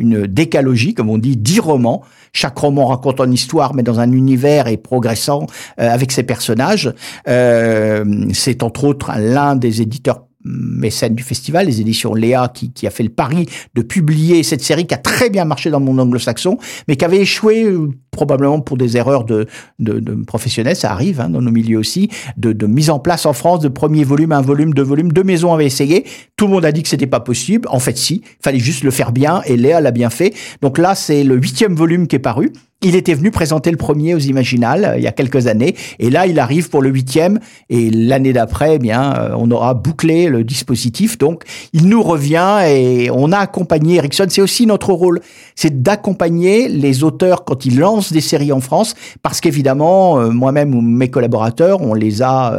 une 0.00 0.26
décalogie, 0.26 0.94
comme 0.94 1.10
on 1.10 1.18
dit, 1.18 1.36
dix 1.36 1.60
romans. 1.60 2.02
Chaque 2.32 2.56
roman 2.58 2.86
raconte 2.86 3.20
une 3.20 3.32
histoire, 3.32 3.74
mais 3.74 3.82
dans 3.82 4.00
un 4.00 4.10
univers 4.12 4.66
et 4.66 4.76
progressant 4.76 5.46
euh, 5.78 5.88
avec 5.90 6.10
ses 6.10 6.22
personnages. 6.22 6.92
Euh, 7.28 8.04
c'est 8.32 8.62
entre 8.62 8.84
autres 8.84 9.12
l'un 9.16 9.56
des 9.56 9.82
éditeurs 9.82 10.24
mécène 10.44 11.14
du 11.14 11.22
festival, 11.22 11.66
les 11.66 11.80
éditions 11.80 12.14
Léa, 12.14 12.50
qui, 12.52 12.72
qui, 12.72 12.86
a 12.86 12.90
fait 12.90 13.02
le 13.02 13.10
pari 13.10 13.46
de 13.74 13.82
publier 13.82 14.42
cette 14.42 14.62
série 14.62 14.86
qui 14.86 14.94
a 14.94 14.98
très 14.98 15.30
bien 15.30 15.44
marché 15.44 15.70
dans 15.70 15.78
le 15.78 15.84
monde 15.84 16.00
anglo-saxon, 16.00 16.58
mais 16.88 16.96
qui 16.96 17.04
avait 17.04 17.18
échoué 17.18 17.64
euh, 17.64 17.88
probablement 18.10 18.60
pour 18.60 18.76
des 18.76 18.96
erreurs 18.96 19.24
de, 19.24 19.46
de, 19.78 20.00
de 20.00 20.14
professionnels, 20.24 20.76
ça 20.76 20.92
arrive 20.92 21.20
hein, 21.20 21.28
dans 21.28 21.42
nos 21.42 21.50
milieux 21.50 21.78
aussi, 21.78 22.08
de, 22.36 22.52
de, 22.52 22.66
mise 22.66 22.90
en 22.90 22.98
place 22.98 23.26
en 23.26 23.32
France 23.32 23.60
de 23.60 23.68
premier 23.68 24.04
volume, 24.04 24.32
un 24.32 24.40
volume, 24.40 24.72
deux 24.72 24.82
volumes, 24.82 25.12
deux 25.12 25.24
maisons 25.24 25.52
avaient 25.52 25.66
essayé, 25.66 26.04
tout 26.36 26.46
le 26.46 26.52
monde 26.52 26.64
a 26.64 26.72
dit 26.72 26.82
que 26.82 26.88
c'était 26.88 27.06
pas 27.06 27.20
possible, 27.20 27.68
en 27.70 27.78
fait 27.78 27.96
si, 27.96 28.22
fallait 28.42 28.58
juste 28.58 28.82
le 28.84 28.90
faire 28.90 29.12
bien, 29.12 29.42
et 29.44 29.56
Léa 29.56 29.80
l'a 29.80 29.90
bien 29.90 30.10
fait. 30.10 30.34
Donc 30.62 30.78
là, 30.78 30.94
c'est 30.94 31.22
le 31.22 31.36
huitième 31.36 31.74
volume 31.74 32.06
qui 32.06 32.16
est 32.16 32.20
paru, 32.20 32.52
Il 32.82 32.96
était 32.96 33.12
venu 33.12 33.30
présenter 33.30 33.70
le 33.70 33.76
premier 33.76 34.14
aux 34.14 34.20
Imaginales 34.20 34.86
euh, 34.86 34.96
il 34.96 35.02
y 35.02 35.06
a 35.06 35.12
quelques 35.12 35.48
années, 35.48 35.76
et 35.98 36.08
là 36.08 36.26
il 36.26 36.38
arrive 36.38 36.70
pour 36.70 36.80
le 36.80 36.88
huitième, 36.88 37.38
et 37.68 37.90
l'année 37.90 38.32
d'après, 38.32 38.76
eh 38.76 38.78
bien, 38.78 39.12
euh, 39.18 39.34
on 39.36 39.50
aura 39.50 39.74
bouclé 39.74 40.30
le 40.30 40.44
dispositif. 40.44 41.18
Donc, 41.18 41.44
il 41.74 41.88
nous 41.88 42.02
revient 42.02 42.60
et 42.66 43.10
on 43.10 43.32
a 43.32 43.36
accompagné 43.36 43.96
Ericsson. 43.96 44.24
C'est 44.30 44.40
aussi 44.40 44.64
notre 44.64 44.94
rôle, 44.94 45.20
c'est 45.56 45.82
d'accompagner 45.82 46.68
les 46.68 47.04
auteurs 47.04 47.44
quand 47.44 47.66
ils 47.66 47.78
lancent 47.78 48.14
des 48.14 48.22
séries 48.22 48.50
en 48.50 48.60
France, 48.60 48.94
parce 49.22 49.42
qu'évidemment, 49.42 50.18
euh, 50.18 50.30
moi-même 50.30 50.74
ou 50.74 50.80
mes 50.80 51.10
collaborateurs, 51.10 51.82
on 51.82 51.92
les 51.92 52.22
a, 52.22 52.58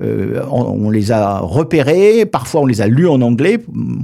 on, 0.00 0.90
les 0.90 1.12
a 1.12 1.38
repérés. 1.38 2.26
Parfois, 2.26 2.62
on 2.62 2.66
les 2.66 2.80
a 2.80 2.88
lus 2.88 3.08
en 3.08 3.20
anglais, 3.20 3.58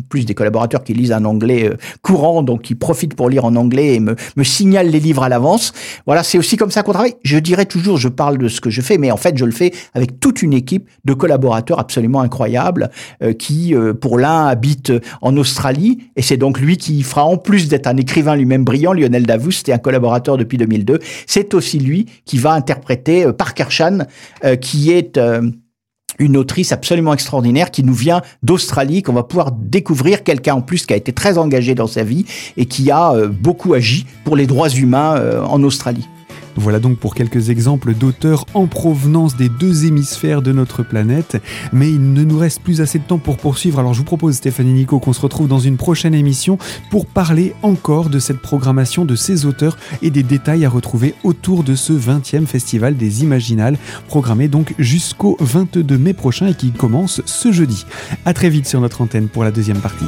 plus 0.08 0.24
des 0.24 0.34
collaborateurs 0.34 0.84
qui 0.84 0.94
lisent 0.94 1.10
un 1.10 1.24
anglais 1.24 1.72
courant, 2.02 2.44
donc 2.44 2.62
qui 2.62 2.76
profitent 2.76 3.14
pour 3.14 3.28
lire 3.28 3.44
en 3.44 3.56
anglais 3.56 3.94
et 3.94 4.00
me, 4.00 4.14
me 4.36 4.44
signalent 4.44 4.88
les 4.88 5.00
livres 5.00 5.15
à 5.24 5.28
l'avance. 5.28 5.72
Voilà, 6.06 6.22
c'est 6.22 6.38
aussi 6.38 6.56
comme 6.56 6.70
ça 6.70 6.82
qu'on 6.82 6.92
travaille. 6.92 7.14
Je 7.22 7.38
dirais 7.38 7.66
toujours, 7.66 7.96
je 7.96 8.08
parle 8.08 8.38
de 8.38 8.48
ce 8.48 8.60
que 8.60 8.70
je 8.70 8.80
fais, 8.80 8.98
mais 8.98 9.10
en 9.10 9.16
fait, 9.16 9.36
je 9.36 9.44
le 9.44 9.52
fais 9.52 9.72
avec 9.94 10.20
toute 10.20 10.42
une 10.42 10.52
équipe 10.52 10.88
de 11.04 11.14
collaborateurs 11.14 11.78
absolument 11.78 12.20
incroyables 12.20 12.90
euh, 13.22 13.32
qui, 13.32 13.74
euh, 13.74 13.94
pour 13.94 14.18
l'un, 14.18 14.46
habite 14.46 14.92
en 15.22 15.36
Australie 15.36 16.10
et 16.16 16.22
c'est 16.22 16.36
donc 16.36 16.60
lui 16.60 16.76
qui 16.76 17.02
fera, 17.02 17.24
en 17.24 17.36
plus 17.36 17.68
d'être 17.68 17.86
un 17.86 17.96
écrivain 17.96 18.36
lui-même 18.36 18.64
brillant, 18.64 18.92
Lionel 18.92 19.26
Davous, 19.26 19.52
c'était 19.52 19.72
un 19.72 19.78
collaborateur 19.78 20.36
depuis 20.36 20.58
2002, 20.58 20.98
c'est 21.26 21.54
aussi 21.54 21.78
lui 21.78 22.06
qui 22.24 22.38
va 22.38 22.52
interpréter 22.52 23.24
euh, 23.24 23.32
Parker 23.32 23.66
Chan, 23.68 23.98
qui 24.60 24.92
est 24.92 25.18
une 26.18 26.36
autrice 26.36 26.72
absolument 26.72 27.12
extraordinaire 27.12 27.70
qui 27.70 27.82
nous 27.82 27.94
vient 27.94 28.22
d'Australie, 28.42 29.02
qu'on 29.02 29.12
va 29.12 29.22
pouvoir 29.22 29.52
découvrir, 29.52 30.22
quelqu'un 30.22 30.54
en 30.54 30.62
plus 30.62 30.86
qui 30.86 30.92
a 30.92 30.96
été 30.96 31.12
très 31.12 31.38
engagé 31.38 31.74
dans 31.74 31.86
sa 31.86 32.02
vie 32.02 32.24
et 32.56 32.66
qui 32.66 32.90
a 32.90 33.12
euh, 33.12 33.28
beaucoup 33.28 33.74
agi 33.74 34.06
pour 34.24 34.36
les 34.36 34.46
droits 34.46 34.70
humains 34.70 35.16
euh, 35.16 35.42
en 35.42 35.62
Australie. 35.62 36.06
Voilà 36.56 36.78
donc 36.78 36.98
pour 36.98 37.14
quelques 37.14 37.50
exemples 37.50 37.94
d'auteurs 37.94 38.46
en 38.54 38.66
provenance 38.66 39.36
des 39.36 39.48
deux 39.48 39.84
hémisphères 39.84 40.42
de 40.42 40.52
notre 40.52 40.82
planète. 40.82 41.40
Mais 41.72 41.90
il 41.90 42.12
ne 42.12 42.24
nous 42.24 42.38
reste 42.38 42.62
plus 42.62 42.80
assez 42.80 42.98
de 42.98 43.04
temps 43.04 43.18
pour 43.18 43.36
poursuivre. 43.36 43.78
Alors 43.78 43.94
je 43.94 43.98
vous 43.98 44.04
propose, 44.04 44.36
Stéphanie 44.36 44.72
Nico, 44.72 44.98
qu'on 44.98 45.12
se 45.12 45.20
retrouve 45.20 45.48
dans 45.48 45.58
une 45.58 45.76
prochaine 45.76 46.14
émission 46.14 46.58
pour 46.90 47.06
parler 47.06 47.54
encore 47.62 48.08
de 48.08 48.18
cette 48.18 48.40
programmation, 48.40 49.04
de 49.04 49.16
ces 49.16 49.44
auteurs 49.44 49.76
et 50.02 50.10
des 50.10 50.22
détails 50.22 50.64
à 50.64 50.70
retrouver 50.70 51.14
autour 51.24 51.62
de 51.62 51.74
ce 51.74 51.92
20e 51.92 52.46
Festival 52.46 52.96
des 52.96 53.22
Imaginales, 53.22 53.78
programmé 54.08 54.48
donc 54.48 54.74
jusqu'au 54.78 55.36
22 55.40 55.98
mai 55.98 56.14
prochain 56.14 56.48
et 56.48 56.54
qui 56.54 56.72
commence 56.72 57.22
ce 57.26 57.52
jeudi. 57.52 57.84
A 58.24 58.32
très 58.32 58.48
vite 58.48 58.66
sur 58.66 58.80
notre 58.80 59.02
antenne 59.02 59.28
pour 59.28 59.44
la 59.44 59.50
deuxième 59.50 59.80
partie. 59.80 60.06